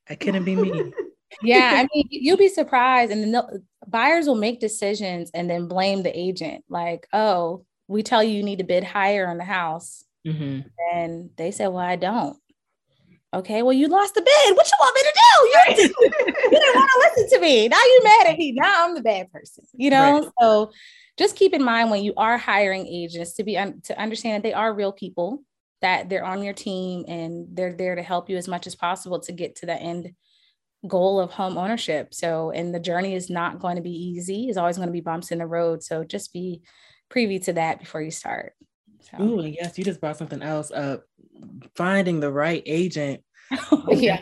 [0.09, 0.91] I couldn't be me
[1.43, 6.01] yeah, I mean, you'll be surprised, and the buyers will make decisions and then blame
[6.01, 10.05] the agent, like, "Oh, we tell you you need to bid higher on the house.
[10.25, 10.59] Mm-hmm.
[10.93, 12.37] And they said, Well, I don't.
[13.33, 14.55] Okay, well, you lost the bid.
[14.55, 15.81] What you want me to do?
[15.81, 15.93] You,
[16.43, 17.67] you didn't want to listen to me.
[17.67, 18.53] Now you're mad at me.
[18.53, 19.65] Now I'm the bad person.
[19.73, 20.31] You know, right.
[20.39, 20.71] so
[21.17, 24.47] just keep in mind when you are hiring agents to be un- to understand that
[24.47, 25.43] they are real people,
[25.81, 29.19] that they're on your team and they're there to help you as much as possible
[29.21, 30.13] to get to the end
[30.87, 32.13] goal of home ownership.
[32.13, 34.47] So, and the journey is not going to be easy.
[34.47, 35.83] It's always going to be bumps in the road.
[35.83, 36.61] So just be
[37.09, 38.53] privy to that before you start.
[39.01, 39.21] So.
[39.21, 41.03] Ooh, yes, you just brought something else up.
[41.75, 43.23] Finding the right agent.
[43.71, 44.21] Oh, yeah.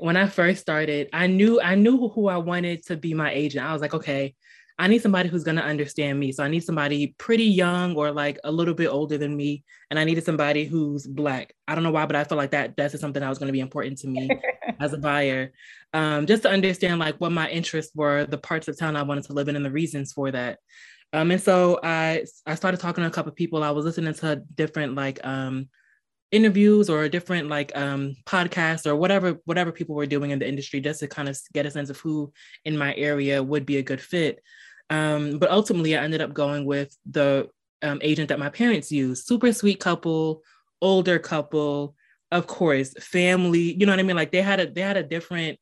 [0.00, 3.64] When I first started, I knew I knew who I wanted to be my agent.
[3.64, 4.34] I was like, okay,
[4.80, 6.32] I need somebody who's going to understand me.
[6.32, 9.62] So I need somebody pretty young or like a little bit older than me.
[9.90, 11.54] And I needed somebody who's Black.
[11.68, 13.52] I don't know why, but I felt like that that's something that was going to
[13.52, 14.30] be important to me
[14.80, 15.52] as a buyer.
[15.92, 19.24] Um, just to understand like what my interests were, the parts of town I wanted
[19.24, 20.58] to live in, and the reasons for that.
[21.12, 23.62] Um, and so I I started talking to a couple of people.
[23.62, 25.68] I was listening to different like um,
[26.32, 30.80] interviews or different like um, podcasts or whatever whatever people were doing in the industry
[30.80, 32.32] just to kind of get a sense of who
[32.64, 34.40] in my area would be a good fit.
[34.90, 37.48] Um, but ultimately, I ended up going with the
[37.82, 39.26] um, agent that my parents used.
[39.26, 40.42] Super sweet couple,
[40.82, 41.94] older couple,
[42.32, 43.72] of course, family.
[43.72, 44.16] You know what I mean?
[44.16, 45.58] Like they had a they had a different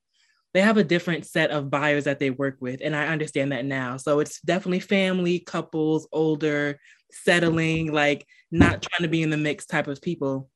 [0.54, 3.66] they have a different set of buyers that they work with, and I understand that
[3.66, 3.98] now.
[3.98, 9.66] So it's definitely family, couples, older, settling, like not trying to be in the mix
[9.66, 10.48] type of people.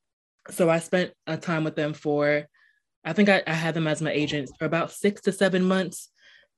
[0.51, 2.47] So I spent a time with them for,
[3.05, 6.09] I think I, I had them as my agents for about six to seven months,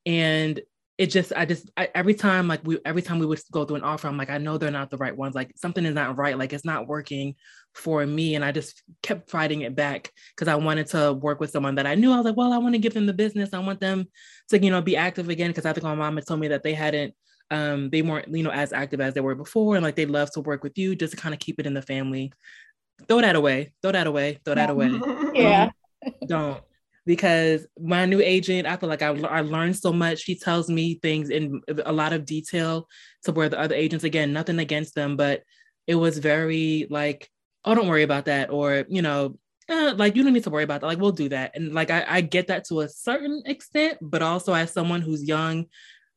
[0.06, 0.60] and
[0.96, 3.76] it just i just I, every time like we every time we would go through
[3.76, 5.34] an offer i'm like i know they're not the right ones.
[5.34, 6.38] Like something is not right.
[6.38, 7.34] Like it's not working
[7.74, 8.36] for me.
[8.36, 11.86] And i just kept fighting it back because i wanted to work with someone that
[11.86, 12.12] i knew.
[12.12, 13.52] I was like well i want to give them the business.
[13.52, 14.06] I want them
[14.50, 15.50] to you know be active again.
[15.50, 17.14] Because i think my mom had told me that they hadn't
[17.50, 19.74] um they weren't you know as active as they were before.
[19.74, 21.74] And like they love to work with you just to kind of keep it in
[21.74, 22.32] the family.
[23.08, 23.72] Throw that away.
[23.82, 24.38] Throw that away.
[24.44, 25.00] Throw that away.
[25.34, 25.70] Yeah.
[26.06, 26.60] Um, don't
[27.06, 30.20] because my new agent, I feel like I, I learned so much.
[30.20, 32.88] She tells me things in a lot of detail
[33.24, 35.42] to where the other agents, again, nothing against them, but
[35.86, 37.28] it was very like,
[37.64, 38.50] oh, don't worry about that.
[38.50, 39.38] Or, you know,
[39.68, 40.86] eh, like you don't need to worry about that.
[40.86, 41.52] Like we'll do that.
[41.54, 45.26] And like I, I get that to a certain extent, but also as someone who's
[45.26, 45.66] young,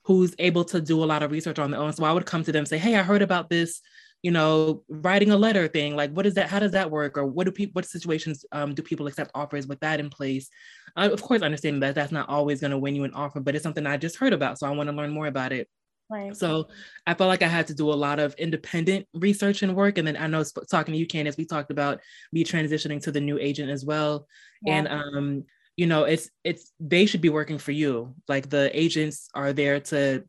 [0.04, 1.92] who's able to do a lot of research on their own.
[1.92, 3.82] So I would come to them say, hey, I heard about this
[4.24, 5.96] you know, writing a letter thing.
[5.96, 6.50] Like, what is that?
[6.50, 7.18] How does that work?
[7.18, 10.50] Or what do people, what situations um, do people accept offers with that in place?
[10.96, 13.56] Uh, of course, understanding that that's not always going to win you an offer, but
[13.56, 14.58] it's something I just heard about.
[14.58, 15.70] So I want to learn more about it.
[16.10, 16.36] Right.
[16.36, 16.70] So
[17.06, 19.98] I felt like I had to do a lot of independent research and work.
[19.98, 22.00] And then I know talking to you, Candace, we talked about
[22.32, 24.26] me transitioning to the new agent as well.
[24.64, 24.78] Yeah.
[24.78, 25.44] And um,
[25.76, 28.16] you know, it's it's they should be working for you.
[28.28, 30.24] Like the agents are there to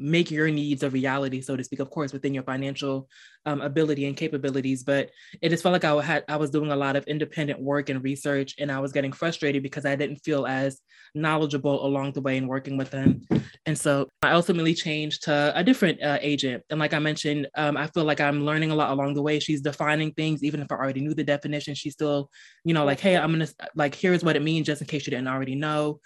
[0.00, 3.08] make your needs a reality, so to speak, of course, within your financial
[3.46, 4.82] um, ability and capabilities.
[4.82, 5.10] But
[5.42, 8.02] it just felt like I had I was doing a lot of independent work and
[8.02, 10.80] research, and I was getting frustrated because I didn't feel as
[11.14, 13.22] knowledgeable along the way in working with them.
[13.66, 16.62] And so I ultimately changed to a different uh, agent.
[16.70, 19.38] And like I mentioned, um, I feel like I'm learning a lot along the way.
[19.38, 21.74] She's defining things, even if I already knew the definition.
[21.74, 22.30] She's still,
[22.64, 25.10] you know, like, hey, I'm gonna like here's what it means, just in case you
[25.10, 26.00] didn't already know.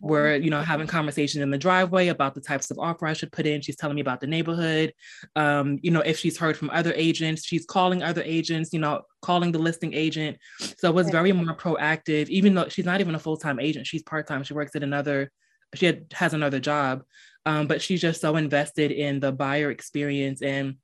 [0.00, 3.32] We're, you know, having conversation in the driveway about the types of offer I should
[3.32, 3.60] put in.
[3.60, 4.92] She's telling me about the neighborhood.
[5.36, 9.02] Um, you know, if she's heard from other agents, she's calling other agents, you know,
[9.22, 10.38] calling the listing agent.
[10.78, 13.86] So it was very more proactive, even though she's not even a full-time agent.
[13.86, 14.44] She's part-time.
[14.44, 15.30] She works at another,
[15.74, 17.02] she had, has another job.
[17.46, 20.76] Um, but she's just so invested in the buyer experience and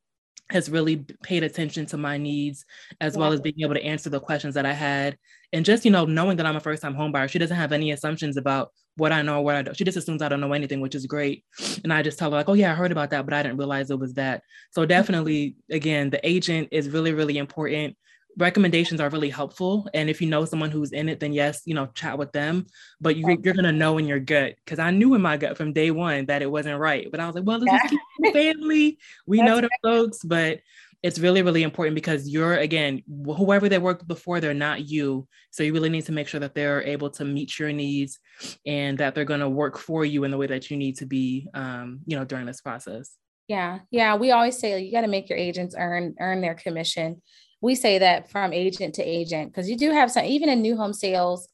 [0.51, 2.65] has really paid attention to my needs
[3.01, 3.21] as yeah.
[3.21, 5.17] well as being able to answer the questions that I had.
[5.53, 7.73] And just, you know, knowing that I'm a first time home buyer, she doesn't have
[7.73, 9.77] any assumptions about what I know, what I don't.
[9.77, 11.45] She just assumes I don't know anything, which is great.
[11.83, 13.59] And I just tell her, like, oh, yeah, I heard about that, but I didn't
[13.59, 14.43] realize it was that.
[14.71, 17.97] So definitely, again, the agent is really, really important
[18.37, 19.89] recommendations are really helpful.
[19.95, 22.67] And if you know someone who's in it, then yes, you know, chat with them.
[23.01, 25.57] But you, are going to know in your gut because I knew in my gut
[25.57, 27.11] from day one that it wasn't right.
[27.11, 28.99] But I was like, well, just keep family.
[29.27, 30.61] We know the folks, but
[31.05, 35.29] it's really, really important because you're again, whoever they worked before, they're not you.
[35.51, 38.19] So you really need to make sure that they're able to meet your needs
[38.67, 41.07] and that they're going to work for you in the way that you need to
[41.07, 43.17] be, um, you know, during this process.
[43.49, 44.17] Yeah, yeah.
[44.17, 47.21] We always say you got to make your agents earn earn their commission
[47.65, 50.77] we say that from agent to agent because you do have some even in new
[50.77, 51.49] home sales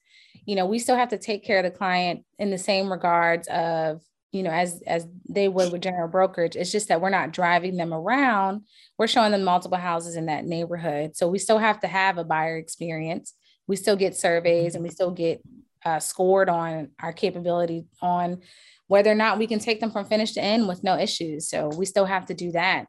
[0.44, 3.46] you know we still have to take care of the client in the same regards
[3.46, 4.03] of
[4.33, 7.76] you know as as they would with general brokerage it's just that we're not driving
[7.76, 8.62] them around.
[8.99, 11.16] We're showing them multiple houses in that neighborhood.
[11.16, 13.35] So we still have to have a buyer experience.
[13.66, 15.43] We still get surveys and we still get
[15.85, 18.41] uh, scored on our capability on
[18.89, 21.49] whether or not we can take them from finish to end with no issues.
[21.49, 22.87] So we still have to do that.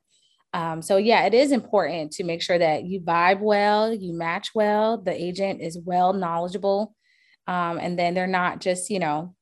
[0.53, 4.49] Um, so yeah, it is important to make sure that you vibe well, you match
[4.53, 6.93] well, the agent is well knowledgeable,
[7.47, 9.33] um, and then they're not just you know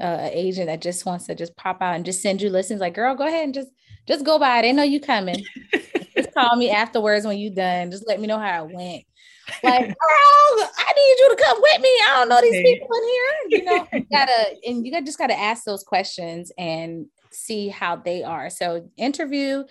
[0.00, 2.80] uh, agent that just wants to just pop out and just send you listens.
[2.80, 3.68] Like, girl, go ahead and just
[4.06, 4.62] just go by.
[4.62, 5.44] They know you coming.
[6.16, 7.90] just call me afterwards when you done.
[7.90, 9.04] Just let me know how it went.
[9.62, 11.88] Like, girl, I need you to come with me.
[11.88, 13.32] I don't know these people in here.
[13.48, 18.22] You know, you gotta and you just gotta ask those questions and see how they
[18.22, 18.50] are.
[18.50, 19.64] So interview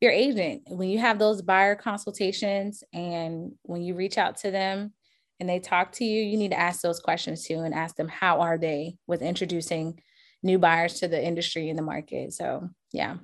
[0.00, 4.92] your agent when you have those buyer consultations and when you reach out to them
[5.40, 8.08] and they talk to you, you need to ask those questions too and ask them
[8.08, 10.00] how are they with introducing
[10.42, 12.32] new buyers to the industry and the market.
[12.32, 13.16] So, yeah.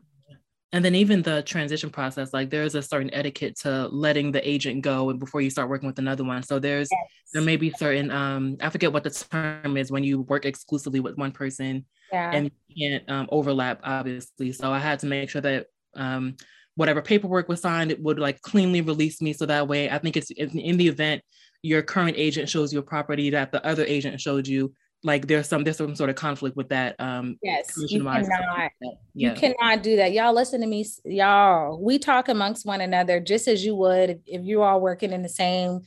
[0.73, 4.83] And then even the transition process, like there's a certain etiquette to letting the agent
[4.83, 6.43] go and before you start working with another one.
[6.43, 7.01] So there's yes.
[7.33, 10.99] there may be certain um I forget what the term is when you work exclusively
[10.99, 12.33] with one person yeah.
[12.33, 14.51] and you can't um, overlap obviously.
[14.51, 16.35] So I had to make sure that um
[16.75, 19.33] whatever paperwork was signed, it would like cleanly release me.
[19.33, 21.23] So that way I think it's in the event
[21.65, 24.71] your current agent shows you a property that the other agent showed you
[25.03, 28.91] like there's some there's some sort of conflict with that um yes you cannot yeah.
[29.15, 30.13] you cannot do that.
[30.13, 31.83] Y'all listen to me y'all.
[31.83, 35.23] We talk amongst one another just as you would if you are all working in
[35.23, 35.81] the same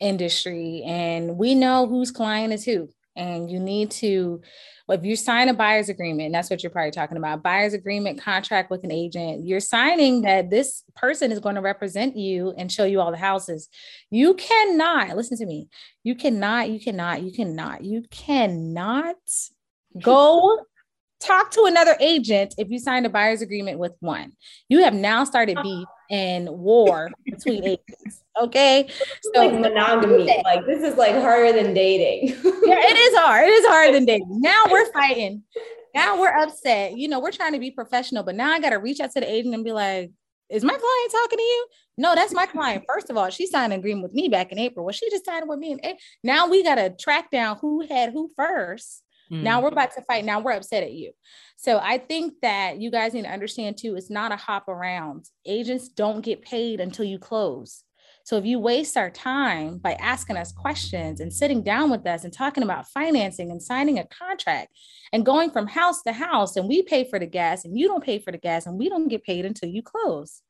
[0.00, 4.40] industry and we know whose client is who and you need to
[4.92, 8.70] if you sign a buyer's agreement that's what you're probably talking about buyer's agreement contract
[8.70, 12.84] with an agent you're signing that this person is going to represent you and show
[12.84, 13.68] you all the houses.
[14.10, 15.68] You cannot listen to me
[16.02, 19.16] you cannot you cannot you cannot you cannot
[20.00, 20.58] go
[21.22, 24.32] talk to another agent if you signed a buyer's agreement with one.
[24.68, 25.62] You have now started uh-huh.
[25.62, 28.22] beef and war between agents.
[28.40, 28.88] Okay.
[29.34, 30.42] So like monogamy.
[30.44, 32.28] Like this is like harder than dating.
[32.44, 33.46] yeah, it is hard.
[33.46, 34.40] It is harder than dating.
[34.40, 35.42] Now we're fighting.
[35.94, 36.96] Now we're upset.
[36.96, 39.30] You know, we're trying to be professional, but now I gotta reach out to the
[39.30, 40.10] agent and be like,
[40.50, 41.66] is my client talking to you?
[41.98, 42.84] No, that's my client.
[42.86, 44.84] First of all, she signed an agreement with me back in April.
[44.84, 45.96] Well, she just signed with me April.
[46.22, 49.01] Now we got to track down who had who first
[49.32, 49.42] Mm.
[49.42, 50.24] Now we're about to fight.
[50.24, 51.12] Now we're upset at you.
[51.56, 55.26] So I think that you guys need to understand too, it's not a hop around.
[55.46, 57.84] Agents don't get paid until you close.
[58.24, 62.22] So if you waste our time by asking us questions and sitting down with us
[62.22, 64.76] and talking about financing and signing a contract
[65.12, 68.04] and going from house to house and we pay for the gas and you don't
[68.04, 70.42] pay for the gas and we don't get paid until you close.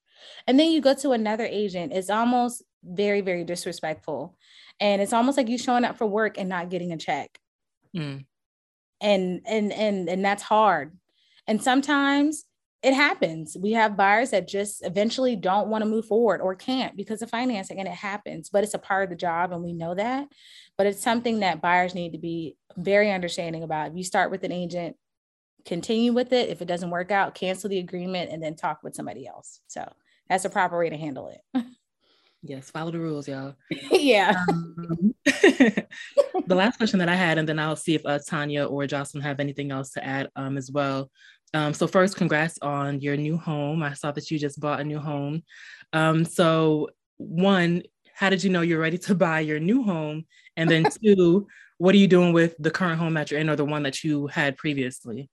[0.46, 4.36] And then you go to another agent, it's almost very, very disrespectful.
[4.78, 7.38] And it's almost like you showing up for work and not getting a check.
[7.96, 8.24] Mm
[9.02, 10.96] and and and and that's hard.
[11.46, 12.44] And sometimes
[12.82, 13.56] it happens.
[13.60, 17.30] We have buyers that just eventually don't want to move forward or can't because of
[17.30, 20.28] financing and it happens but it's a part of the job and we know that.
[20.78, 23.90] But it's something that buyers need to be very understanding about.
[23.90, 24.96] If you start with an agent
[25.64, 26.48] continue with it.
[26.48, 29.60] If it doesn't work out cancel the agreement and then talk with somebody else.
[29.68, 29.90] So
[30.28, 31.64] that's a proper way to handle it
[32.42, 33.54] Yes, follow the rules, y'all.
[33.90, 34.34] yeah.
[34.48, 35.86] Um, the
[36.48, 39.38] last question that I had, and then I'll see if uh, Tanya or Jocelyn have
[39.38, 41.10] anything else to add um, as well.
[41.54, 43.82] Um, so first, congrats on your new home.
[43.82, 45.42] I saw that you just bought a new home.
[45.92, 46.88] Um, so
[47.18, 47.82] one,
[48.14, 50.26] how did you know you're ready to buy your new home?
[50.56, 51.46] And then two,
[51.78, 54.02] what are you doing with the current home that you're in or the one that
[54.02, 55.30] you had previously?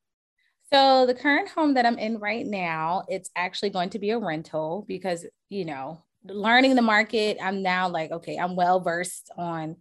[0.72, 4.20] So the current home that I'm in right now, it's actually going to be a
[4.20, 9.78] rental because, you know, learning the market, I'm now like, okay, I'm well versed on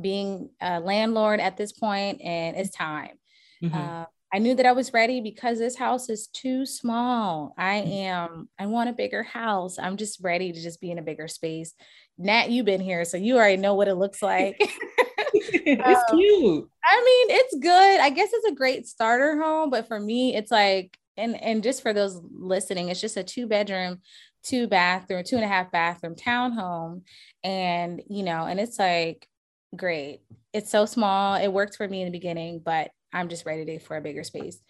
[0.00, 3.18] being a landlord at this point, and it's time.
[3.62, 3.76] Mm-hmm.
[3.76, 7.54] Uh, I knew that I was ready because this house is too small.
[7.56, 7.92] I mm.
[8.04, 9.78] am, I want a bigger house.
[9.78, 11.72] I'm just ready to just be in a bigger space.
[12.18, 14.60] Nat, you've been here, so you already know what it looks like.
[15.34, 16.68] it's um, cute.
[16.84, 18.00] I mean, it's good.
[18.00, 21.82] I guess it's a great starter home, but for me, it's like, and and just
[21.82, 24.00] for those listening, it's just a two bedroom,
[24.42, 27.02] two bathroom, two and a half bathroom townhome.
[27.44, 29.28] And, you know, and it's like,
[29.76, 30.20] great.
[30.52, 31.34] It's so small.
[31.34, 34.24] It worked for me in the beginning, but I'm just ready to, for a bigger
[34.24, 34.60] space.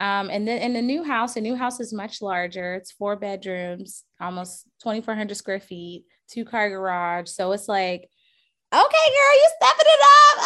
[0.00, 2.74] Um, and then in the new house, the new house is much larger.
[2.74, 7.28] It's four bedrooms, almost 2,400 square feet, two car garage.
[7.28, 8.08] So it's like,
[8.72, 10.38] okay, girl, you stepping it up.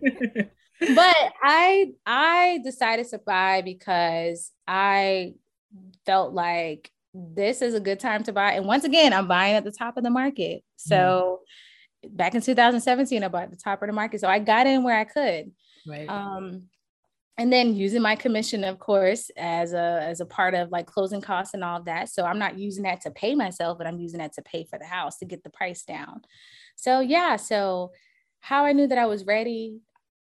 [0.00, 0.50] Okay.
[0.94, 5.34] but I I decided to buy because I
[6.06, 8.52] felt like this is a good time to buy.
[8.52, 10.62] And once again, I'm buying at the top of the market.
[10.76, 11.40] So
[12.04, 12.16] mm.
[12.16, 14.20] back in 2017, I bought at the top of the market.
[14.20, 15.52] So I got in where I could.
[15.86, 16.08] Right.
[16.08, 16.64] Um,
[17.38, 21.22] and then using my commission, of course, as a as a part of like closing
[21.22, 22.10] costs and all of that.
[22.10, 24.78] So I'm not using that to pay myself, but I'm using that to pay for
[24.78, 26.20] the house to get the price down.
[26.76, 27.92] So yeah, so
[28.40, 29.78] how I knew that I was ready,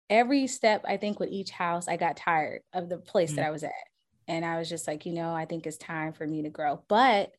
[0.09, 3.35] every step I think with each house, I got tired of the place mm-hmm.
[3.37, 3.47] that mm.
[3.47, 3.88] I was at.
[4.29, 6.83] And I was just like, you know, I think it's time for me to grow.
[6.87, 7.31] But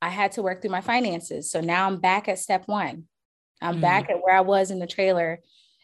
[0.00, 1.50] I had to work through my finances.
[1.50, 3.04] So now I'm back at step one.
[3.60, 3.80] I'm mm-hmm.
[3.80, 5.40] back at where I was in the trailer.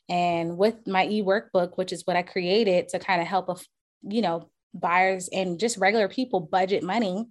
[0.08, 3.56] And with my e workbook, which is what I created to kind of help, a,
[4.02, 7.26] you know, buyers and just regular people budget money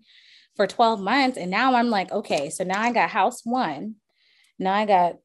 [0.55, 1.37] for 12 months.
[1.37, 3.95] And now I'm like, okay, so now I got house one.
[4.59, 5.15] Now I got,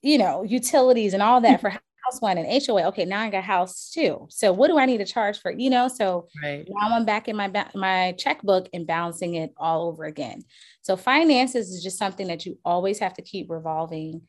[0.00, 1.74] you know, utilities and all that for
[2.04, 2.84] house one and HOA.
[2.88, 4.26] Okay, now I got house two.
[4.30, 5.50] So what do I need to charge for?
[5.50, 6.66] You know, so right.
[6.68, 10.42] now I'm back in my my checkbook and balancing it all over again.
[10.82, 14.22] So finances is just something that you always have to keep revolving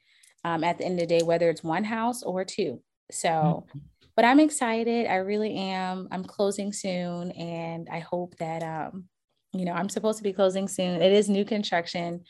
[0.43, 2.81] um, at the end of the day, whether it's one house or two.
[3.11, 3.79] So, mm-hmm.
[4.15, 5.07] but I'm excited.
[5.07, 6.07] I really am.
[6.11, 9.05] I'm closing soon, and I hope that um,
[9.53, 11.01] you know, I'm supposed to be closing soon.
[11.01, 12.23] It is new construction.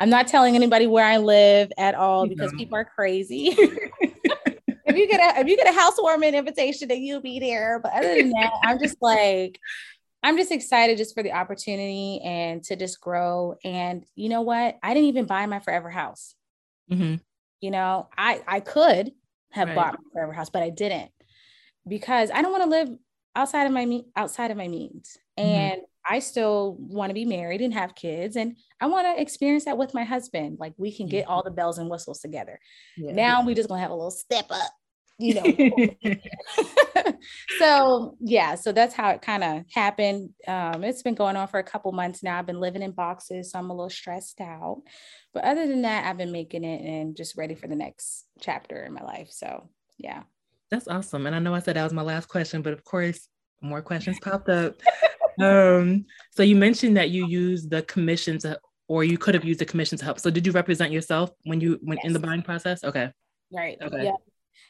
[0.00, 2.58] I'm not telling anybody where I live at all because no.
[2.58, 3.56] people are crazy.
[4.98, 7.80] if you get a if you get a housewarming invitation, then you'll be there.
[7.80, 9.58] But other than that, I'm just like,
[10.22, 13.56] I'm just excited just for the opportunity and to just grow.
[13.64, 14.76] And you know what?
[14.82, 16.34] I didn't even buy my forever house.
[16.90, 17.16] Mm-hmm.
[17.60, 19.12] You know, I I could
[19.52, 19.76] have right.
[19.76, 21.10] bought my forever house, but I didn't
[21.86, 22.90] because I don't want to live
[23.34, 25.16] outside of my me- outside of my means.
[25.38, 25.48] Mm-hmm.
[25.48, 29.66] And I still want to be married and have kids, and I want to experience
[29.66, 30.58] that with my husband.
[30.58, 32.58] Like we can get all the bells and whistles together.
[32.96, 33.12] Yeah.
[33.12, 34.72] Now we just gonna have a little step up,
[35.18, 37.12] you know.
[37.58, 40.30] so yeah, so that's how it kind of happened.
[40.46, 42.38] Um, it's been going on for a couple months now.
[42.38, 44.82] I've been living in boxes, so I'm a little stressed out.
[45.34, 48.84] But other than that, I've been making it and just ready for the next chapter
[48.84, 49.28] in my life.
[49.30, 50.22] So yeah.
[50.70, 51.26] That's awesome.
[51.26, 53.28] And I know I said that was my last question, but of course,
[53.60, 54.74] more questions popped up
[55.40, 58.58] um, so you mentioned that you used the commission to,
[58.88, 60.18] or you could have used the commission to help.
[60.18, 62.08] So did you represent yourself when you went yes.
[62.08, 62.82] in the buying process?
[62.84, 63.12] Okay.
[63.52, 63.78] Right.
[63.80, 64.04] Okay.
[64.04, 64.14] Yep.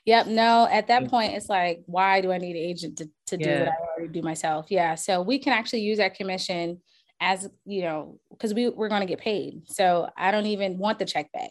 [0.05, 0.27] Yep.
[0.29, 3.49] No, at that point, it's like, why do I need an agent to, to do
[3.49, 3.61] yeah.
[3.61, 4.67] what I already do myself?
[4.71, 4.95] Yeah.
[4.95, 6.81] So we can actually use that commission
[7.21, 9.63] as, you know, because we, we're going to get paid.
[9.67, 11.51] So I don't even want the check back.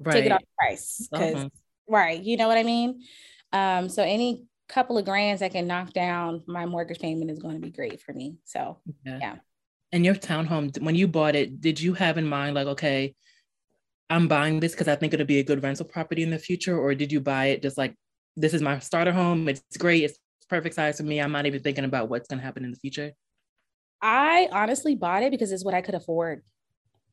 [0.00, 0.12] Right.
[0.12, 1.08] Take it off the price.
[1.10, 1.48] Because, uh-huh.
[1.88, 2.20] right.
[2.20, 3.02] You know what I mean?
[3.52, 7.54] Um, so any couple of grands that can knock down my mortgage payment is going
[7.54, 8.36] to be great for me.
[8.44, 9.18] So yeah.
[9.20, 9.36] yeah.
[9.92, 13.14] And your townhome, when you bought it, did you have in mind like, okay,
[14.10, 16.78] I'm buying this because I think it'll be a good rental property in the future,
[16.78, 17.94] or did you buy it just like
[18.36, 19.48] this is my starter home?
[19.48, 20.04] It's great.
[20.04, 21.20] It's perfect size for me.
[21.20, 23.12] I'm not even thinking about what's going to happen in the future.
[24.00, 26.42] I honestly bought it because it's what I could afford.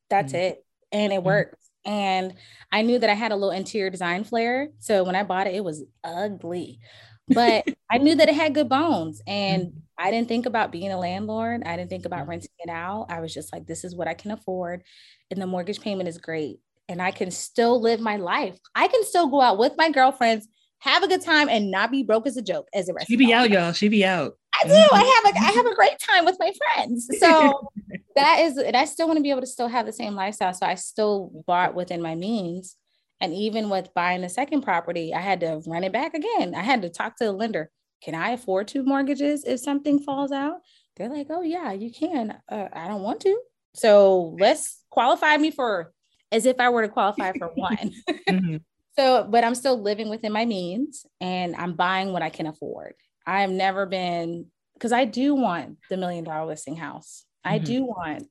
[0.10, 0.42] That's mm-hmm.
[0.42, 1.26] it, and it mm-hmm.
[1.26, 1.58] worked.
[1.84, 2.34] And
[2.72, 4.70] I knew that I had a little interior design flair.
[4.80, 6.80] So when I bought it, it was ugly
[7.28, 9.80] but I knew that it had good bones and mm-hmm.
[9.98, 11.64] I didn't think about being a landlord.
[11.66, 12.32] I didn't think about mm-hmm.
[12.32, 13.08] renting it out.
[13.10, 14.84] I was just like, this is what I can afford.
[15.32, 16.60] And the mortgage payment is great.
[16.88, 18.58] And I can still live my life.
[18.76, 20.48] I can still go out with my girlfriends,
[20.80, 23.08] have a good time, and not be broke as a joke as a rest.
[23.08, 23.72] She be out, y'all.
[23.72, 24.38] She be out.
[24.54, 24.88] I do.
[24.92, 27.10] I have a I have a great time with my friends.
[27.20, 27.72] So
[28.16, 30.54] that is, and I still want to be able to still have the same lifestyle.
[30.54, 32.76] So I still bought within my means.
[33.22, 36.54] And even with buying the second property, I had to run it back again.
[36.54, 37.72] I had to talk to the lender.
[38.04, 40.58] Can I afford two mortgages if something falls out?
[40.96, 42.38] They're like, oh, yeah, you can.
[42.50, 43.38] Uh, I don't want to.
[43.74, 45.94] So let's qualify me for
[46.36, 47.94] as if I were to qualify for one.
[48.30, 48.58] mm-hmm.
[48.98, 52.94] So, but I'm still living within my means and I'm buying what I can afford.
[53.26, 57.26] I've never been, because I do want the million dollar listing house.
[57.46, 57.56] Mm-hmm.
[57.56, 58.28] I do want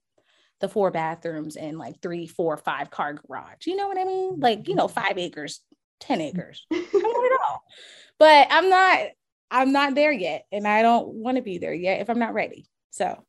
[0.60, 3.66] the four bathrooms and like three, four, five car garage.
[3.66, 4.40] You know what I mean?
[4.40, 5.60] Like, you know, five acres,
[6.00, 6.66] 10 acres.
[6.72, 7.62] I want it all.
[8.18, 9.00] But I'm not,
[9.50, 10.44] I'm not there yet.
[10.52, 12.66] And I don't want to be there yet if I'm not ready.
[12.90, 13.22] So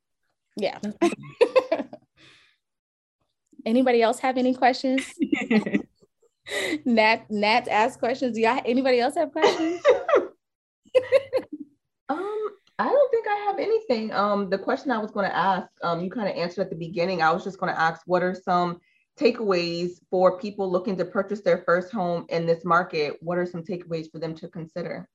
[0.58, 0.80] yeah.
[3.66, 5.14] anybody else have any questions?
[6.86, 8.36] Nat Nat ask questions.
[8.36, 9.82] Do y'all anybody else have questions?
[12.10, 14.12] um I don't think I have anything.
[14.12, 16.76] Um, the question I was going to ask, um, you kind of answered at the
[16.76, 17.22] beginning.
[17.22, 18.82] I was just going to ask, what are some
[19.18, 23.16] takeaways for people looking to purchase their first home in this market?
[23.22, 25.08] What are some takeaways for them to consider?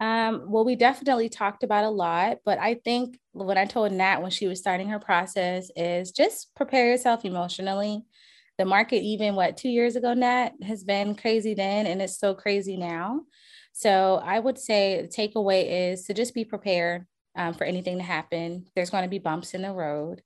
[0.00, 4.22] Um, well, we definitely talked about a lot, but I think what I told Nat
[4.22, 8.02] when she was starting her process is just prepare yourself emotionally.
[8.56, 12.34] The market, even what two years ago, Nat has been crazy then, and it's so
[12.34, 13.20] crazy now.
[13.72, 18.02] So I would say the takeaway is to just be prepared um, for anything to
[18.02, 18.66] happen.
[18.74, 20.22] There's going to be bumps in the road,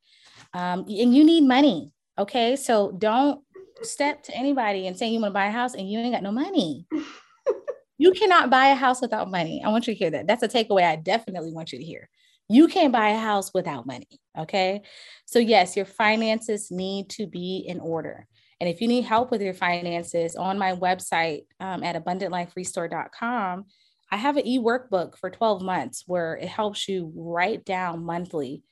[0.52, 1.92] um, and you need money.
[2.16, 3.40] Okay, so don't
[3.82, 6.22] step to anybody and say you want to buy a house and you ain't got
[6.22, 6.86] no money.
[7.98, 9.62] You cannot buy a house without money.
[9.64, 10.26] I want you to hear that.
[10.26, 12.08] That's a takeaway I definitely want you to hear.
[12.48, 14.20] You can't buy a house without money.
[14.38, 14.82] Okay.
[15.26, 18.26] So, yes, your finances need to be in order.
[18.60, 23.64] And if you need help with your finances on my website um, at abundantliferestore.com,
[24.10, 28.62] I have an e workbook for 12 months where it helps you write down monthly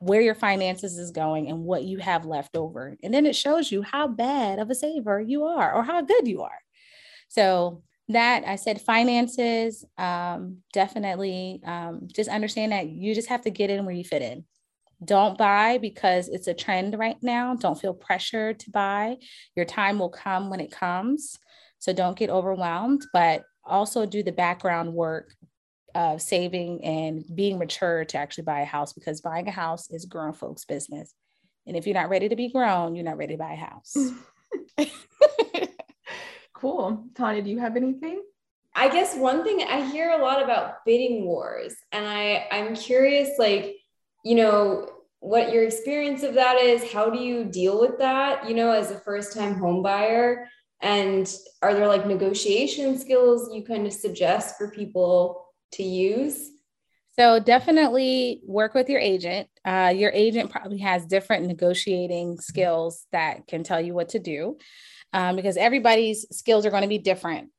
[0.00, 2.96] where your finances is going and what you have left over.
[3.02, 6.26] And then it shows you how bad of a saver you are or how good
[6.26, 6.58] you are.
[7.28, 7.82] So
[8.12, 13.70] that I said finances, um, definitely um, just understand that you just have to get
[13.70, 14.44] in where you fit in.
[15.04, 17.54] Don't buy because it's a trend right now.
[17.54, 19.16] Don't feel pressured to buy.
[19.56, 21.38] Your time will come when it comes.
[21.78, 25.34] So don't get overwhelmed, but also do the background work
[25.94, 30.04] of saving and being mature to actually buy a house because buying a house is
[30.04, 31.12] grown folks' business.
[31.66, 33.96] And if you're not ready to be grown, you're not ready to buy a house.
[36.62, 37.04] cool.
[37.16, 38.22] Tanya, do you have anything?
[38.74, 43.38] I guess one thing I hear a lot about bidding wars, and I I'm curious,
[43.38, 43.76] like,
[44.24, 44.88] you know,
[45.18, 46.90] what your experience of that is.
[46.90, 48.48] How do you deal with that?
[48.48, 50.48] You know, as a first time home buyer,
[50.80, 56.48] and are there like negotiation skills you kind of suggest for people to use?
[57.18, 59.48] So definitely work with your agent.
[59.64, 64.56] Uh, your agent probably has different negotiating skills that can tell you what to do
[65.12, 67.50] um, because everybody's skills are going to be different.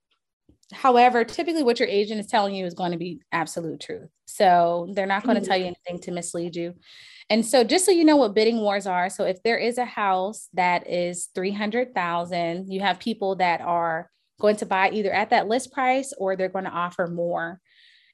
[0.72, 4.10] However, typically what your agent is telling you is going to be absolute truth.
[4.26, 6.74] So they're not going to tell you anything to mislead you.
[7.30, 9.86] And so just so you know what bidding wars are, so if there is a
[9.86, 14.10] house that is 300,000, you have people that are
[14.42, 17.62] going to buy either at that list price or they're going to offer more.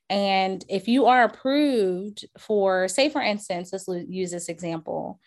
[0.09, 5.19] And if you are approved for, say, for instance, let's use this example,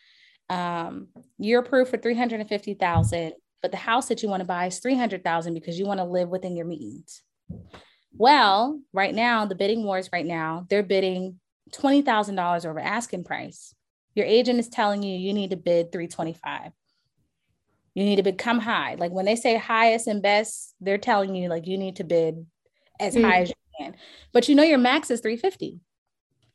[0.50, 1.08] um,
[1.38, 5.78] you're approved for 350,000, but the house that you want to buy is 300,000 because
[5.78, 7.22] you want to live within your means.
[8.12, 11.38] Well, right now, the bidding wars right now, they're bidding
[11.72, 13.74] $20,000 over asking price.
[14.14, 16.72] Your agent is telling you you need to bid 325.
[17.94, 18.96] You need to become high.
[18.96, 22.46] Like when they say highest and best, they're telling you like you need to bid
[23.00, 23.22] as mm.
[23.22, 23.96] high as you can.
[24.32, 25.80] But you know your max is 350.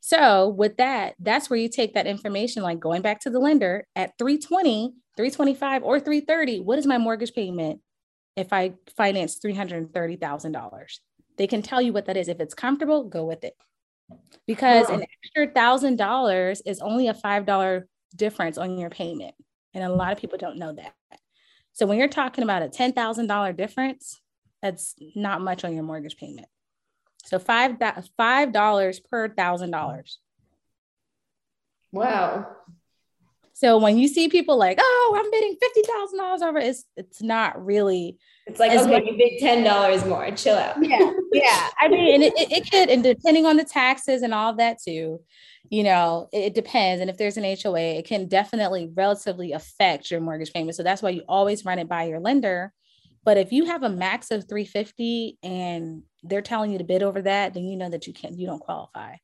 [0.00, 3.86] So with that, that's where you take that information, like going back to the lender
[3.96, 6.60] at 320, 325, or 330.
[6.60, 7.80] What is my mortgage payment
[8.36, 10.98] if I finance $330,000?
[11.36, 12.28] They can tell you what that is.
[12.28, 13.54] If it's comfortable, go with it.
[14.46, 19.34] Because an extra thousand dollars is only a five dollar difference on your payment.
[19.74, 20.94] And a lot of people don't know that.
[21.72, 24.20] So when you're talking about a ten thousand dollar difference,
[24.62, 26.48] that's not much on your mortgage payment.
[27.28, 27.76] So five
[28.16, 30.18] five dollars per thousand dollars.
[31.92, 32.46] Wow.
[33.52, 37.20] So when you see people like, oh, I'm bidding fifty thousand dollars over, it's it's
[37.20, 38.16] not really.
[38.46, 40.30] It's like okay, you bid ten dollars more.
[40.30, 40.76] Chill out.
[40.82, 41.68] Yeah, yeah.
[41.78, 44.78] I mean, and it, it could, and depending on the taxes and all of that
[44.82, 45.20] too,
[45.68, 47.02] you know, it, it depends.
[47.02, 50.76] And if there's an HOA, it can definitely relatively affect your mortgage payment.
[50.76, 52.72] So that's why you always run it by your lender
[53.28, 57.22] but if you have a max of 350 and they're telling you to bid over
[57.22, 59.16] that, then you know that you can't, you don't qualify.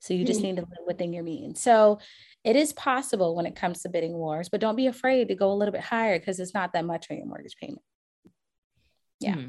[0.00, 0.48] So you just mm-hmm.
[0.48, 1.62] need to live within your means.
[1.62, 1.98] So
[2.44, 5.50] it is possible when it comes to bidding wars, but don't be afraid to go
[5.50, 7.80] a little bit higher because it's not that much on your mortgage payment.
[9.20, 9.34] Yeah.
[9.34, 9.48] Hmm.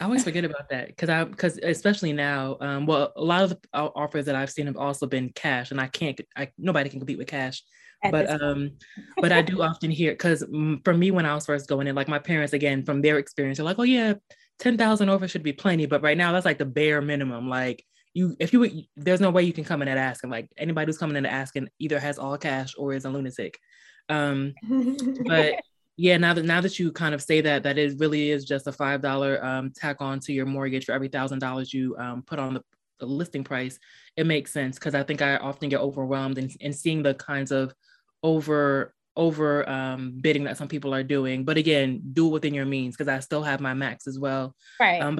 [0.00, 3.50] I always forget about that because I because especially now, um, well, a lot of
[3.50, 7.00] the offers that I've seen have also been cash, and I can't, I nobody can
[7.00, 7.62] compete with cash
[8.10, 8.72] but um
[9.18, 10.44] but i do often hear because
[10.84, 13.60] for me when i was first going in like my parents again from their experience
[13.60, 14.14] are like oh yeah
[14.58, 17.48] 10,000 over should be plenty but right now that's like the bare minimum.
[17.48, 17.84] Like
[18.14, 20.86] you if you there's no way you can come in and ask and like anybody
[20.86, 23.58] who's coming in and asking either has all cash or is a lunatic.
[24.08, 24.54] Um
[25.26, 25.54] but
[25.96, 28.66] yeah now that now that you kind of say that that it really is just
[28.66, 32.22] a five dollar um, tack on to your mortgage for every thousand dollars you um,
[32.22, 32.62] put on the,
[33.00, 33.78] the listing price
[34.16, 37.52] it makes sense because i think i often get overwhelmed and, in seeing the kinds
[37.52, 37.74] of
[38.22, 41.44] over over um, bidding that some people are doing.
[41.44, 44.54] But again, do it within your means because I still have my max as well.
[44.80, 45.02] Right.
[45.02, 45.18] Um,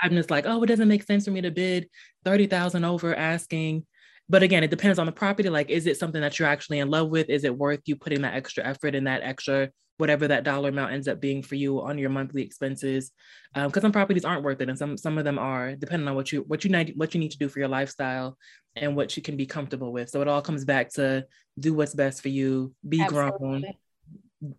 [0.00, 1.88] I'm just like, oh, it doesn't make sense for me to bid
[2.24, 3.84] thirty thousand over asking.
[4.30, 5.48] But again, it depends on the property.
[5.48, 7.28] Like, is it something that you're actually in love with?
[7.28, 10.92] Is it worth you putting that extra effort and that extra whatever that dollar amount
[10.92, 13.10] ends up being for you on your monthly expenses?
[13.52, 16.14] Because um, some properties aren't worth it, and some some of them are, depending on
[16.14, 18.38] what you what you need what you need to do for your lifestyle
[18.76, 20.08] and what you can be comfortable with.
[20.10, 21.26] So it all comes back to
[21.58, 23.38] do what's best for you, be Absolutely.
[23.38, 23.64] grown,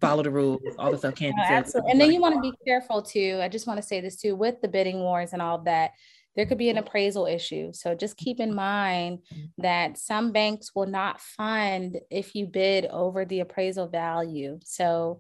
[0.02, 1.92] follow the rules, all the stuff can't no, Absolutely.
[1.92, 3.40] And then you want to be careful too.
[3.42, 5.92] I just want to say this too with the bidding wars and all that.
[6.36, 7.72] There could be an appraisal issue.
[7.74, 8.56] So just keep in mm-hmm.
[8.56, 9.62] mind mm-hmm.
[9.62, 14.60] that some banks will not fund if you bid over the appraisal value.
[14.64, 15.20] So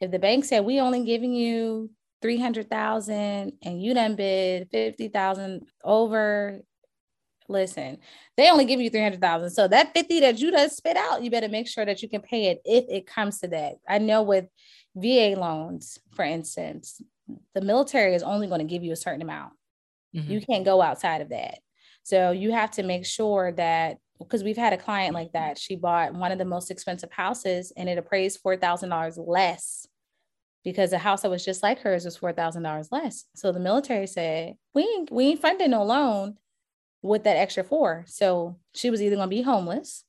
[0.00, 1.90] if the bank said we only giving you
[2.22, 6.60] 300,000 and you done bid 50,000 over
[7.48, 7.98] listen,
[8.36, 9.50] they only give you 300,000.
[9.50, 12.22] So that 50 that you just spit out, you better make sure that you can
[12.22, 13.74] pay it if it comes to that.
[13.88, 14.46] I know with
[14.96, 17.00] VA loans, for instance,
[17.54, 19.52] the military is only going to give you a certain amount.
[20.14, 20.30] Mm-hmm.
[20.30, 21.58] You can't go outside of that.
[22.02, 25.58] So you have to make sure that because we've had a client like that.
[25.58, 29.86] She bought one of the most expensive houses and it appraised $4,000 less
[30.64, 33.24] because the house that was just like hers was $4,000 less.
[33.34, 36.36] So the military said, we ain't, we ain't funding no loan
[37.02, 38.04] with that extra four.
[38.06, 40.04] So she was either going to be homeless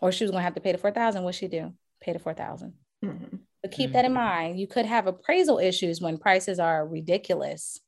[0.00, 1.22] or she was going to have to pay the 4,000.
[1.22, 1.72] What she do?
[2.00, 2.74] Pay the 4,000.
[3.04, 3.36] Mm-hmm.
[3.62, 3.92] But keep mm-hmm.
[3.94, 4.58] that in mind.
[4.58, 7.80] You could have appraisal issues when prices are ridiculous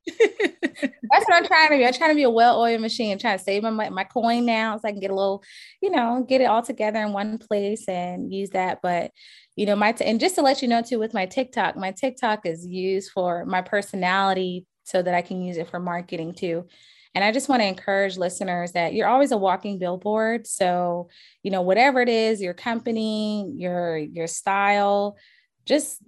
[0.08, 1.86] That's what I'm trying to be.
[1.86, 3.14] I'm trying to be a well-oiled machine.
[3.14, 5.44] I'm trying to save my my coin now so I can get a little,
[5.82, 8.80] you know, get it all together in one place and use that.
[8.84, 9.12] But
[9.56, 11.92] you know, my t- and just to let you know too, with my TikTok, my
[11.92, 16.68] TikTok is used for my personality so that I can use it for marketing too.
[17.16, 20.46] And I just want to encourage listeners that you're always a walking billboard.
[20.46, 21.08] So,
[21.44, 25.18] you know, whatever it is, your company, your your style,
[25.66, 26.04] just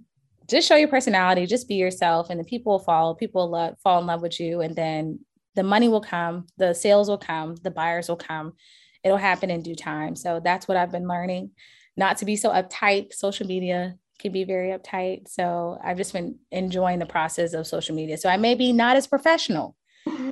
[0.46, 3.14] just show your personality, just be yourself, and the people will follow.
[3.14, 5.20] People will love, fall in love with you, and then
[5.54, 8.52] the money will come, the sales will come, the buyers will come.
[9.02, 10.14] It'll happen in due time.
[10.14, 11.50] So that's what I've been learning.
[11.96, 13.12] Not to be so uptight.
[13.12, 15.28] Social media can be very uptight.
[15.28, 18.18] So I've just been enjoying the process of social media.
[18.18, 19.76] So I may be not as professional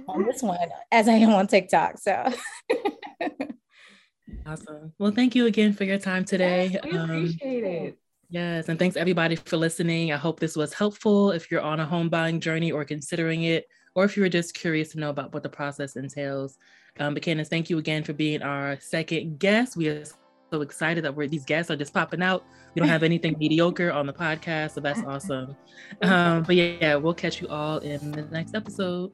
[0.09, 1.99] on this one as I am on TikTok.
[1.99, 2.33] So
[4.47, 4.93] awesome.
[4.99, 6.71] Well, thank you again for your time today.
[6.73, 7.99] Yes, we um, appreciate um, it.
[8.29, 10.13] Yes, and thanks everybody for listening.
[10.13, 13.67] I hope this was helpful if you're on a home buying journey or considering it,
[13.95, 16.59] or if you were just curious to know about what the process entails.
[16.99, 19.77] Um, but Candace, thank you again for being our second guest.
[19.77, 20.05] We are
[20.53, 22.45] so excited that we're these guests are just popping out.
[22.75, 25.57] We don't have anything mediocre on the podcast, so that's awesome.
[26.03, 29.13] Um, but yeah, yeah, we'll catch you all in the next episode.